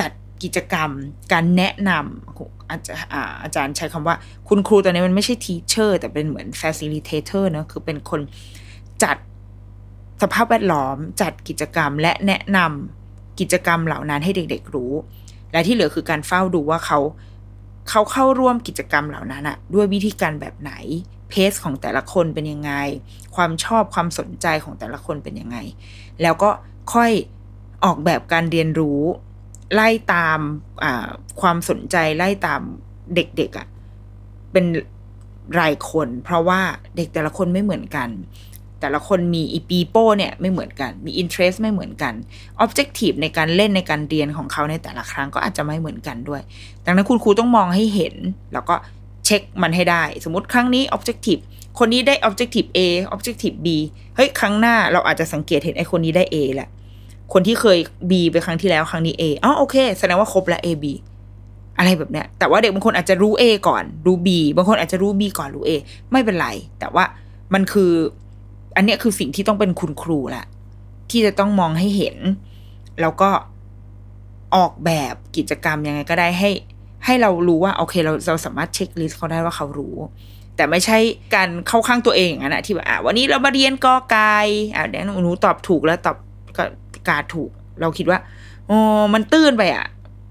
[0.00, 0.10] จัด
[0.42, 0.90] กิจกรรม
[1.32, 3.08] การแนะนำอาจารย์
[3.42, 4.16] อาจารย์ใช้คำว่า
[4.48, 8.20] คุณครูตอนนี้มันไม่ใช่ทีเชอร์แต่เป็นเหมือน facilitator เนะคือเป็นคน
[9.02, 9.16] จัด
[10.22, 14.92] สภาพแวดล้อม จัดกิจกรรม และแนะนำกิจกรรมเหล่านั้นให้เด็กๆรู้
[15.52, 16.98] และที่เหลือคือการเฝ้าดูว่าเขา
[17.90, 20.72] เขาเข้าร่วมกิจกรรมเหล่านั้นอะด้วยวิธีการแบบไหน
[21.28, 22.72] เพสของแต่ละคนเป็นยังไง
[23.36, 25.58] ความชอบความสนใจของแต่ละคนเป็นยังไง
[26.22, 26.50] แล้วก็
[26.92, 27.10] ค่อย
[27.84, 29.00] ออกแบบการเรียนรู้
[29.74, 30.38] ไล่ตาม
[31.40, 32.60] ความสนใจไล่ตาม
[33.14, 33.66] เด็กๆอะ่ะ
[34.52, 34.64] เป็น
[35.60, 36.60] รายคน เพราะว่า
[36.96, 38.08] เด็กแต่ละคนไม่เหมือนกัน
[38.80, 42.14] แต่ละคนมีอีปีโป้เนี่ยไม่เหมือนกัน มีอินเทรสไม่เหมือนกัน
[42.58, 46.42] ออบเจกตีฟในการเล่นในการเรียนของเขาในแต่ละครั้งก็อาจจะไม่เหมือนกันด้วย
[46.84, 48.14] ดังนั้นคุณครูต้องมองให้เห็น
[48.52, 48.74] แล้วก็
[49.24, 51.42] เช็คมันให้ได้ สมมติครั้งนี้ objective
[51.78, 52.80] คนนี้ได้ objective A
[53.14, 53.66] objective B
[54.16, 56.68] เฮ้ย ครั้งหน้าเราอาจจะสังเกตเห็นไอ้คนนี้ได้ A แหละ
[57.32, 57.78] คนที่เคย
[58.10, 60.84] B ไปครั้งที่แล้วครั้งนี้ A อ๋อโอเคแสดงว่าครบแล้ว A B
[61.78, 65.70] อะไรแบบเนี้ย แต่ว่าเด็กบางคนอาจจะรู้ A ก่อน รู้ B บางคนอาจจะรู้ B ก่อนรู้ A
[66.12, 66.48] ไม่เป็นไร
[66.78, 67.04] แต่ว่า
[67.54, 67.92] มันคือ
[68.76, 70.46] อันเนี้ยคือสิ่งที่ต้องเป็นคุณครูแหละ
[71.10, 72.16] ที่จะต้องมองให้เห็น
[73.00, 73.30] แล้วก็
[74.56, 76.50] ออกแบบกิจกรรมยังไงก็ได้ให้
[77.04, 79.96] ให้เรารู้ว่าโอเคเราเราสามารถเช็คลิสต์เขาได้ว่าเขารู้
[80.56, 80.98] แต่ไม่ใช่
[81.34, 84.34] การเข้าข้างตัวเองอย่างนั้นนะที่แบบอะวันนี้เรามาเรียนกอไก่
[84.74, 86.16] อะเดี๋ยวหนูตอบถูกแล้วตอบ
[86.56, 86.64] ก็
[87.08, 87.50] กาถูก
[87.80, 88.18] เราคิดว่า
[88.70, 89.86] อ๋อมันตื้นไปอะ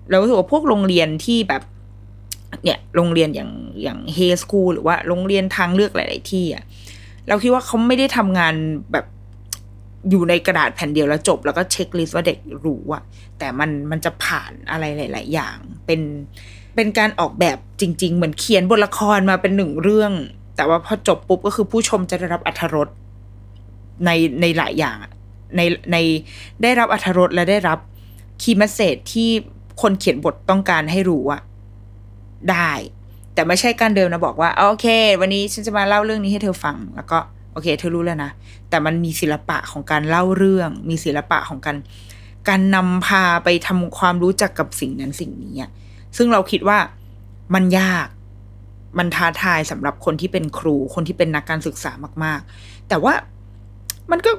[0.10, 1.64] เราถือว่าพวกโรงเรียนที่แบบ
[2.64, 3.52] เนี่ย โรงเรียนอย่าง
[3.82, 6.64] อย่างเฮสคูลหรือว่าโรงเรียนทางเลือกหลาย ๆ ที่อะ
[7.28, 8.56] เราคิดว่าเขาไม่ได้ทำงาน
[8.92, 9.06] แบบ
[10.10, 13.04] อยู่ในกระดาษแผ่นเดียวแล้วจบ แล้วก็ checklist ว่าเด็กรู้อะ
[13.40, 16.02] แต่มันมันจะผ่านอะไรหลาย ๆ อย่าง เป็น
[16.76, 20.12] เป็นการออกแบบจริง ๆ เหมือนเขียนบทละครมาเป็นหนึ่งเรื่อง
[20.56, 22.90] แต่ว่าพอจบปุ๊บก็คือผู้ชมจะได้รับอรรถรส
[24.06, 24.10] ใน
[24.42, 24.98] ในหลายอย่าง
[25.56, 25.98] ในใน
[26.64, 27.80] ได้รับอรรถรสและได้รับ
[28.42, 29.30] key message ที่
[29.82, 31.42] คนเขียนบทต้องการให้รู้อะ
[32.52, 32.72] ได้
[33.34, 34.88] แต่ไม่ใช่การเดิมนะบอกว่าโอเค
[35.22, 37.18] วันนี้ฉันจะมาเล่าเรื่องนี้ให้เธอฟัง แล้วก็
[37.54, 38.32] โอเค เธอรู้แล้วนะ
[38.70, 41.78] แต่มันมีศิลปะของการเล่าเรื่อง มีศิลปะของการ
[42.50, 45.70] การนำพาไปทำความรู้จักกับสิ่งนั้นสิ่งนี้อะ
[46.18, 46.78] ซึ่งเราคิดว่า
[47.54, 48.08] มันยาก
[48.98, 51.92] มันท้าทายสำหรับคนที่เป็นครู คนที่เป็นนักการศึกษา
[52.24, 53.14] มาก ๆ แต่ว่า
[54.12, 54.32] มันก็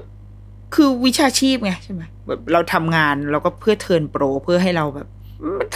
[0.74, 5.08] คือวิชาชีพไงใช่ไหมแบบเราทำงานเราก็เพื่อเทิร์นโปรเพื่อให้เราแบบ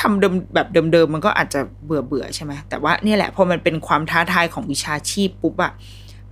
[0.00, 5.72] ทำเดิมแบบเดิมๆมันก็อาจจะเบื่อเบื่อใช่ไหมแต่ว่านี่แหละพอมันเป็นความท้าทายของวิชาชีพปุ๊บอะ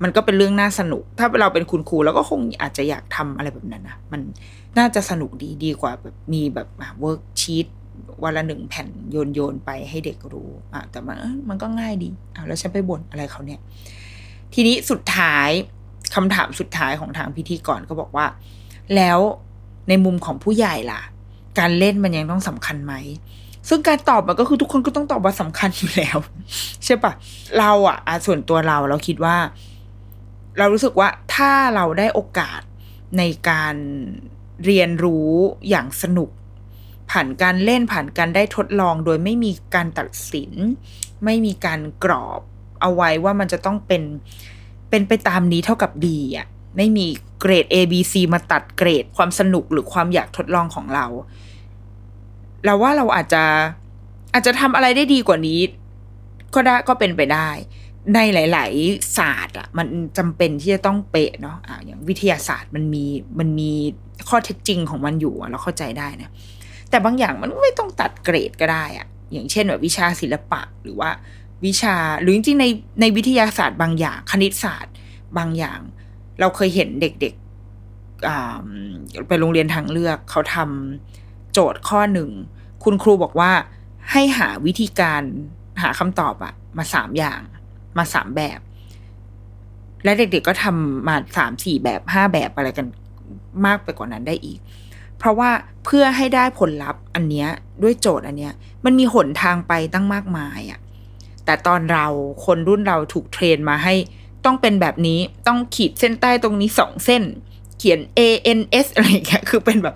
[0.03, 4.21] มันก็เป็นเรื่องน่าสนุก ถ้าเราเป็นคุณครูเราก็คงอาจจะอยากทำอะไรแบบนั้นนะมัน
[4.79, 6.69] น่าจะสนุกดีดีกว่าแบบมีแบบ
[7.01, 7.67] worksheet
[8.23, 11.17] วันละหนึ่งแผ่นโยนโยนไปให้เด็กรู้อะแต่มัน
[11.49, 13.61] มันก็ง่ายดีอะแล้วฉันไปบ่นอะไรเขาเนี่ย
[14.55, 15.51] ทีนี้สุดท้าย
[16.15, 18.27] คำถามสุดท้ายของทางพิธีกรก็บอกว่า
[18.97, 19.19] แล้ว
[19.89, 21.01] ในมุมของผู้ใหญ่ล่ะ
[21.59, 22.95] การเล่นมันยังต้องสำคัญไหม
[23.69, 26.19] ซึ่งการตอบมันก็คือทุกคนก็ต้องตอบว่าสำคัญอยู่แล้ว
[26.85, 27.13] ใช่ปะ
[27.59, 27.97] เราอะ
[28.27, 29.37] ส่วนตัวเราเราคิดว่า
[30.59, 32.61] เรารู้สึกว่าถ้าเราได้โอกาส
[33.19, 33.75] ในการ
[34.65, 35.31] เรียนรู้
[35.69, 36.31] อย่างสนุก
[37.11, 40.53] ผ่านการเล่นผ่านการได้ทดลองโดยไม่มีการตัดสิน
[41.25, 42.41] ไม่มีการกรอบ
[42.81, 44.03] เอาไว้ว่ามันจะต้องเป็น
[44.91, 47.07] เป็นไปตามนี้เท่ากับดีอะไม่มี
[47.41, 51.07] เกรด A B C มาตัดเกรดความสนุกหรือความอยากทดลองของเรา
[52.65, 53.45] เราว่าเราอาจจะ
[54.33, 55.61] อาจจะทำอะไรได้ดีกว่านี้
[56.55, 57.49] ก็ได้ก็เป็นไปได้
[58.15, 59.87] ในหลาย ๆ ศาสตร์อะมัน
[60.19, 63.05] จำเป็นที่จะต้องเป๊ะเนาะอ่าอย่างวิทยาศาสตร์มันมี
[63.39, 63.73] มันมี
[64.29, 66.31] ข้อเท็จจริงของมันอยู่เราเข้าใจได้นะ
[66.91, 71.11] แต่บางอย่างมันไม่ต้องตัดเกรดก็ได้อะอย่างเช่นแบบวิชาศิลปะหรือว่า
[71.67, 72.67] วิชา หรือจริงๆใน
[73.01, 74.95] ในวิทยาศาสตร์บางอย่าง คณิตศาสตร์
[75.39, 75.81] บางอย่าง
[76.41, 82.31] เราเคยเห็นเด็กๆไปโรงเรียนทางเลือกเขาทำโจทย์ข้อหนึ่ง
[82.85, 83.53] คุณครูบอกว่า
[84.11, 85.23] ให้หาวิธีการ
[85.83, 87.41] หาคำตอบอะมาสามอย่าง
[87.99, 88.61] มาสามแบบ
[90.05, 92.87] และเด็กๆก็ทำมาสามสี่แบบห้าแบบอะไรกัน
[93.67, 94.59] มากไปกว่านั้นได้อีก
[95.19, 95.51] เพราะว่า
[95.85, 97.49] เพื่อให้ได้ผลลัพธ์อันเนี้ย
[97.83, 98.53] ด้วยโจทย์อันเนี้ย
[98.85, 100.81] มันมีหนทางไปตั้งมากมายอะ่ะ
[101.49, 102.07] แต่ตอนเรา
[102.45, 103.95] คนรุ่นเราถูกเทรนมาให้
[104.45, 107.23] ต้องเป็นแบบนี้ต้องขีดเส้นใต้ตรงนี้สองเส้น
[107.79, 108.21] เขียน A
[108.59, 109.95] N S อะไรเงี้ยคือเป็นแบบ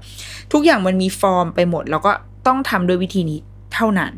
[0.53, 2.12] ทุกอย่างมันมีฟอร์มไปหมด แล้วก็
[2.46, 3.38] ต้องทำโดยวิธีนี้
[3.74, 4.14] เท่านั้น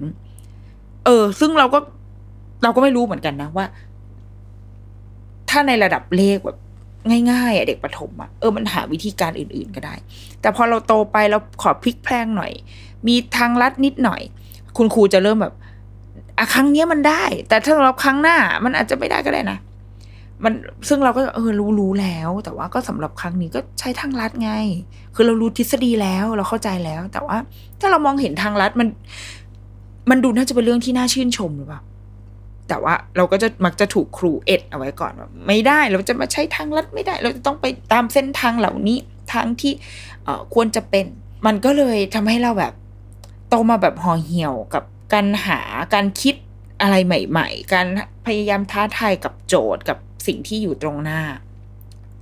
[1.05, 1.79] เออ ซึ่งเราก็
[2.63, 3.67] เราก็ไม่รู้เหมือนกันนะว่า
[5.51, 6.59] ถ้าในระดับเลขแบบ
[7.31, 9.95] ง่ายๆอะเด็กประถมอะเออมันหาวิธีการอื่น ๆก็ได้
[10.41, 12.53] แต่พอเราโตไปเราขอพลิกแพลงหน่อย
[13.07, 14.23] มีทางลัดนิดหน่อย
[14.77, 15.55] คุณครูจะเริ่มแบบ
[16.39, 19.59] อะครั้งนี้มันได้ แต่ถ้าเราครั้งหน้า มันอาจจะไม่ได้ก็ได้นะ
[20.45, 20.53] มัน
[20.89, 24.53] ซึ่งเราก็เออรู้รู้แล้ว แต่ว่าก็สำหรับครั้งนี้ก็ใช้ทางลัดไง
[25.15, 27.37] คือเรารู้ทฤษฎีแล้วเราเข้าใจแล้ว แต่ว่า
[27.81, 28.89] ถ้าเรามองเห็นทางลัดมัน
[30.11, 31.81] มันดูน่าจะเป็นเรื่องที่น่าชื่นชมหรือเปล่า
[32.69, 38.99] แต่ว่าเราก็จะมักจะถูกครูเอ็ดเอาไว้ก่อนว่าไม่ได้เราจะมาใช้ทางลัดไม่ได้ เราจะต้องไปตามเส้นทางเหล่านี้
[39.33, 39.73] ทางที่
[40.55, 41.05] ควรจะเป็น
[41.47, 42.73] มันก็เลยทำให้เราแบบ
[43.49, 44.85] โตมาแบบห่อเหี่ยวกับ
[45.15, 45.61] การหา
[45.95, 46.35] การคิด
[46.83, 47.87] อะไรใหม่ ๆ การ
[48.27, 51.21] พยายามท้าทายกับโจทย์กับสิ่งที่อยู่ตรงหน้า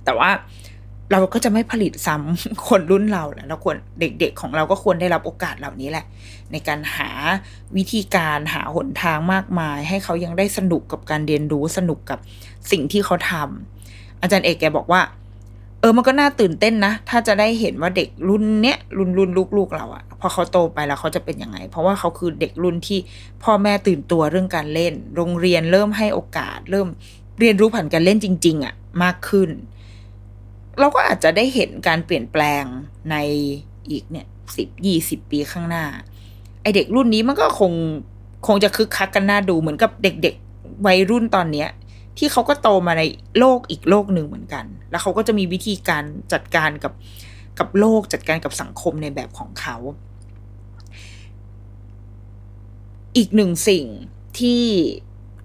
[0.05, 0.29] แต่ว่า
[1.11, 6.05] เราก็จะไม่ผลิตซ้ำคนรุ่นเราแหละเราควรเด็ก ๆ ของเราก็ควรได้รับโอกาสเหล่านี้แหละ
[6.51, 7.09] ในการหา
[7.77, 12.19] วิธีการหาหนทางมากมาย ให้เขายังได้สนุกกับการเรียนรู้สนุกกับ
[12.71, 15.01] สิ่งที่เขาทำอาจารย์เอกแกบอกว่า
[15.83, 22.99] เออมันก็น่าตื่นเต้นนะ ถ้าจะได้เห็นว่าเด็กรุ่นเนี้ยรุ่นรุ่นลูกๆเราอะพอเขาโตไปแล้วเขาจะเป็นยังไง เพราะว่าเขาคือเด็กรุ่นที่
[23.43, 26.87] พ่อแม่ตื่นตัวเรื่องการเล่น โรงเรียนเริ่มให้โอกาส เริ่ม
[27.39, 28.73] เรียนรู้ผ่านการเล่นจริง ๆอะ
[29.03, 29.49] มากขึ้น
[30.79, 32.63] เราก็อาจจะได้เห็นการเปลี่ยนแปลง
[33.11, 33.15] ใน
[33.89, 34.27] อีกเนี่ย
[34.57, 35.85] สิบยี่สิบปีข้างหน้า
[36.61, 37.71] ไอเด็กรุ่นนี้มันก็คง
[38.47, 41.69] คงจะคึกคักกันน่าดูเหมือนกับเด็กๆวัยรุ่นตอนเนี้ย
[42.17, 43.03] ที่เขาก็โตมาใน
[43.39, 46.03] โลกอีกโลกหนึ่งเหมือนกัน แล้วเขาก็จะมีวิธีการ
[46.33, 46.93] จัดการกับ
[47.59, 49.75] กับโลกจัดการกับสังคมในแบบของเขา
[53.17, 53.85] อีกหนึ่งสิ่ง
[54.39, 54.61] ที่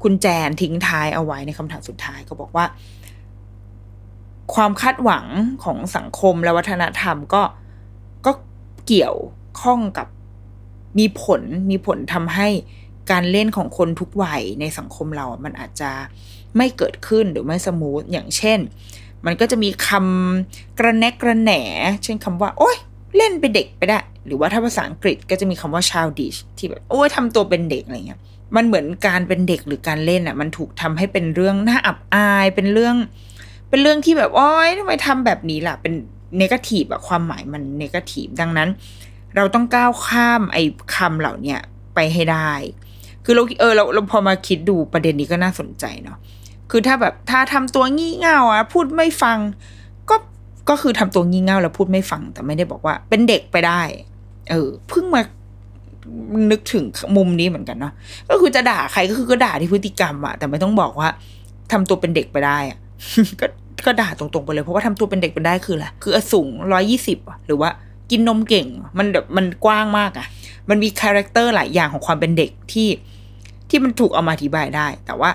[0.02, 2.66] คุณแจนทิ้งท้ายเอาไว้ในคำถามสุดท้ายก็บอกว่า
[4.54, 5.26] ความคาดหวัง
[5.64, 7.42] ของสังคมและวัฒนธรรมก็
[8.26, 8.32] ก็
[8.86, 9.16] เกี่ยว
[9.60, 10.06] ข้องกับ
[10.98, 12.48] มีผลมีผลทำให้
[13.10, 15.90] การเล่นของคนทุกวัยในสังคมเราอะมันอาจจะ
[16.56, 18.58] ไม่เกิดขึ้นหรือไม่สมูทอย่างเช่น
[19.26, 21.52] มันก็จะมีคำกระแนกกระแหน
[22.04, 22.76] เช่นคำว่า โอ๊ย
[23.16, 28.20] เล่นเป็นเด็กไปได้ หรือว่าถ้าภาษาอังกฤษก็จะมีคำว่า childish ที่แบบโอ้ยทำตัวเป็นเด็กอะไรเงี้ย
[28.56, 32.96] มันเหมือนการเป็นเด็กหรือการเล่นอะ มันถูกทำให้เป็นเรื่องน่าอับอายเป็นเรื่อง
[33.68, 35.94] เป็นเรื่องที่แบบโอ๊ยทำไมทำแบบนี้ล่ะเป็น
[36.38, 38.68] เนกาทีฟอะความหมายมันเนกาทีฟดังนั้น
[39.36, 40.62] เราต้องก้าวข้ามไอ้
[40.94, 41.56] คำเหล่านี้
[41.94, 42.52] ไปให้ได้
[43.24, 46.18] คือเราเออเราเราพอมาคิดดูประเด็นนี้ก็น่าสนใจเนาะ
[46.70, 49.38] คือถ้าแบบถ้าทำตัวงี่เง่าอะพูดไม่ฟัง
[50.10, 50.16] ก็
[50.68, 53.80] ก็คือทำตัวงี่เง่าแล้วพูดไม่ฟัง แต่ไม่ได้บอกว่า เป็นเด็กไปได้
[54.50, 55.22] เออเพิ่งมา
[56.50, 56.84] นึกถึง
[57.16, 57.92] มุมนี้เหมือนกันเนาะ
[58.30, 61.08] ก็คือจะด่าใครก็คือก็ด่าที่พฤติกรรมอะแต่ไม่ต้องบอกว่า
[61.72, 62.78] ทำตัวเป็นเด็กไปได้อะ
[63.40, 63.46] ก็
[63.86, 67.70] ก็ด่าตรงๆไปเลยเพราะว่าทำตัวเป็นเด็กไปได้คืออะไรคือสูงร้อยี่สิบหรือว่า
[68.10, 68.66] กินนมเก่ง
[68.98, 70.26] มันแบบมันกว้างมากอะ
[70.68, 72.88] มันมี character หลายอย่างของความเป็นเด็กที่
[73.68, 75.30] ที่มันถูกเอามาอธิบายได้ แต่ว่า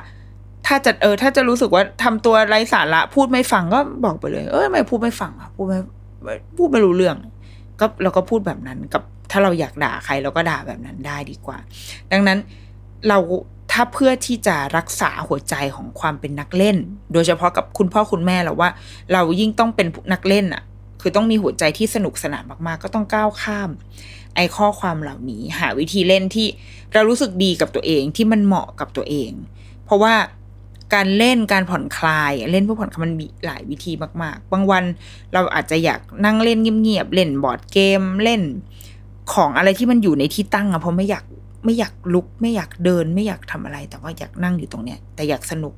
[0.67, 5.79] ถ้าจะเออ ถ้าจะรู้สึกว่าทำตัวไร้สาระพูดไม่ฟังก็บอกไปเลย เออไม่พูดไม่ฟังอะพูดไม่
[6.57, 7.17] พูดไม่รู้เรื่อง
[7.79, 11.57] ก็เราก็พูดแบบนั้นกับถ้าเราอยากด่าใครเราก็ด่าแบบนั้นได้ดีกว่า
[12.11, 12.39] ดังนั้น
[13.07, 13.17] เรา
[13.71, 16.77] ถ้าเพื่อที่จะรักษาหัวใจของความเป็นนักเล่น
[17.13, 18.69] โดยเฉพาะกับคุณพ่อคุณแม่เราว่า
[19.13, 20.63] เรายิ่งต้องเป็นนักเล่นอะ
[21.01, 23.69] คือต้องมีหัวใจที่สนุกสนานมากๆ ก็ต้องก้าวข้าม
[24.35, 26.47] ไอ้ข้อความเหล่านี้ หาวิธีเล่นที่
[26.93, 29.31] เรารู้สึกดีกับตัวเองที่มันเหมาะกับตัวเอง
[29.85, 30.13] เพราะว่า
[30.93, 33.91] การเล่นการผ่อนคลาย เล่นเพื่อผ่อนคลายมันมีหลายวิธี
[34.21, 34.83] มาก ๆ บางวัน
[35.33, 38.41] เราอาจจะอยากนั่งเล่นเงียบๆเล่นบอร์ดเกมเล่น
[39.33, 41.25] ของอะไรที่มันอยู่ในที่ตั้งอะเพราะไม่อยาก
[41.65, 45.73] ไม่อยากลุก ไม่อยากเดิน ไม่อยากทำอะไร แต่ว่าอยากนั่งอยู่ตรงเนี้ย แต่อยากสนุก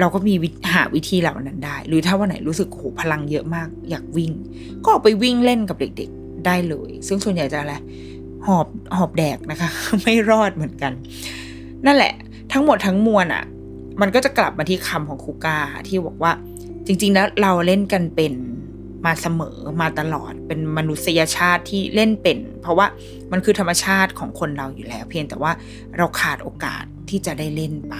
[0.00, 0.34] เราก็มี
[0.74, 4.32] หาวิธีเหล่านั้นได้ หรือถ้าวันไหนรู้สึกโหพลังเยอะมาก อยากวิ่ง
[4.82, 7.74] ก็ออกไปวิ่งเล่นกับเด็ก ๆ ได้เลย ซึ่งส่วนใหญ่จะอะไร
[8.46, 8.66] หอบ
[8.96, 9.70] หอบแดกนะคะ
[10.02, 10.92] ไม่รอดเหมือนกัน
[11.86, 12.14] นั่นแหละ
[12.52, 13.44] ทั้งหมดทั้งมวลอะ่ะ
[14.00, 16.32] มันก็จะกลับมาที่คำของครูกาที่บอกว่า
[16.86, 18.32] จริง ๆ แล้วเราเล่นกันเป็น
[19.06, 22.86] มาเสมอมาตลอดเป็นมนุษยชาติที่เล่นเป็น เพราะว่า
[23.32, 25.52] มันคือธรรมชาติของคนเราอยู่แล้ว เพียงแต่ว่า
[25.96, 27.94] เราขาดโอกาสที่จะได้เล่นไป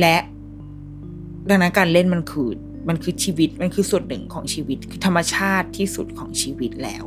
[0.00, 0.16] และ
[1.48, 2.50] ดังนั้นการเล่นมันคือ
[2.88, 7.04] มันคือชีวิตมันคือส่วนหนึ่งของชีวิต คือธรรมชาติที่สุดของชีวิตแล้ว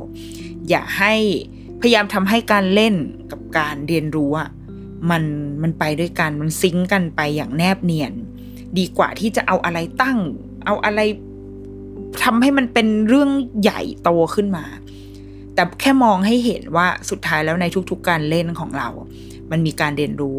[0.68, 1.14] อย่าให้
[1.80, 2.94] พยายามทำให้การเล่น
[3.30, 4.48] กับการเรียนรู้อะ
[5.10, 5.22] มัน
[5.62, 8.12] มันไปด้วยกันมันซิงกันไปอย่างแนบเนียน
[8.78, 10.18] ดีกว่าที่จะเอาอะไรตั้ง
[10.66, 11.00] เอาอะไร
[12.24, 13.30] ทำให้มันเป็นเรื่อง
[13.62, 14.64] ใหญ่โตขึ้นมา
[15.54, 18.88] แต่แค่มองให้เห็นว่าสุดท้ายแล้วในทุกๆ การเล่นของเรา
[19.50, 20.38] มันมีการเรียนรู้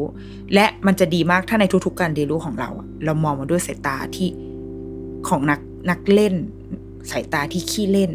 [0.54, 2.70] และมันจะดีมากถ้าในทุกๆ การเรียนรู้ของเรา
[3.06, 4.30] เรามองมาด้วยสายตาที่
[5.28, 5.60] ของนัก
[5.90, 6.36] นักเล่น
[7.12, 8.12] สายตาที่ขี้เล่น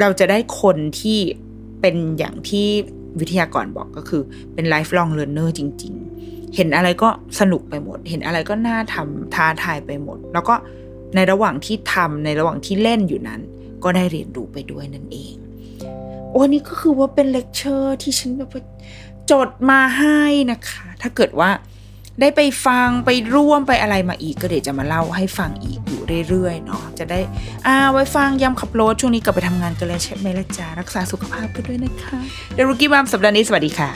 [0.00, 1.18] เราจะได้คนที่
[1.80, 2.68] เป็นอย่างที่
[3.20, 4.22] วิทยากรบอกก็คือ
[4.54, 5.94] เป็นไลฟ์ลองเรียนเนอร์จริง
[6.24, 7.08] ๆ เห็นอะไรก็
[7.40, 10.54] สนุกไปหมด เห็นอะไรก็น่าทำท้าทายไปหมด แล้วก็
[11.14, 13.40] ในระหว่างที่ทำในระหว่างที่เล่นอยู่นั้น
[13.84, 15.34] ก็ได้เรียนรู้ไปด้วยนั่นเอง
[16.30, 18.50] โอ้นี่ก็คือว่าเป็นเลคเชอร์ที่ฉันแบบ
[19.30, 21.50] จดมาให้นะคะ ถ้าเกิดว่า
[22.20, 27.20] ได้ไปฟังไปร่วมไปอะไรมาอีกก็เดี๋ยวจะมาเล่าให้ฟังอีกอยู่เรื่อยๆเนาะจะได้
[27.66, 32.18] อ่าไว้ฟังยามขับรถช่วงนี้กลับไปทำงานกันแล้วใช่ไหมล่ะจ๊ะรักษาสุขภาพกันด้วยนะคะ
[32.54, 33.90] The Rookie Mom สัปดาห์นี้สวัสดีค่ะ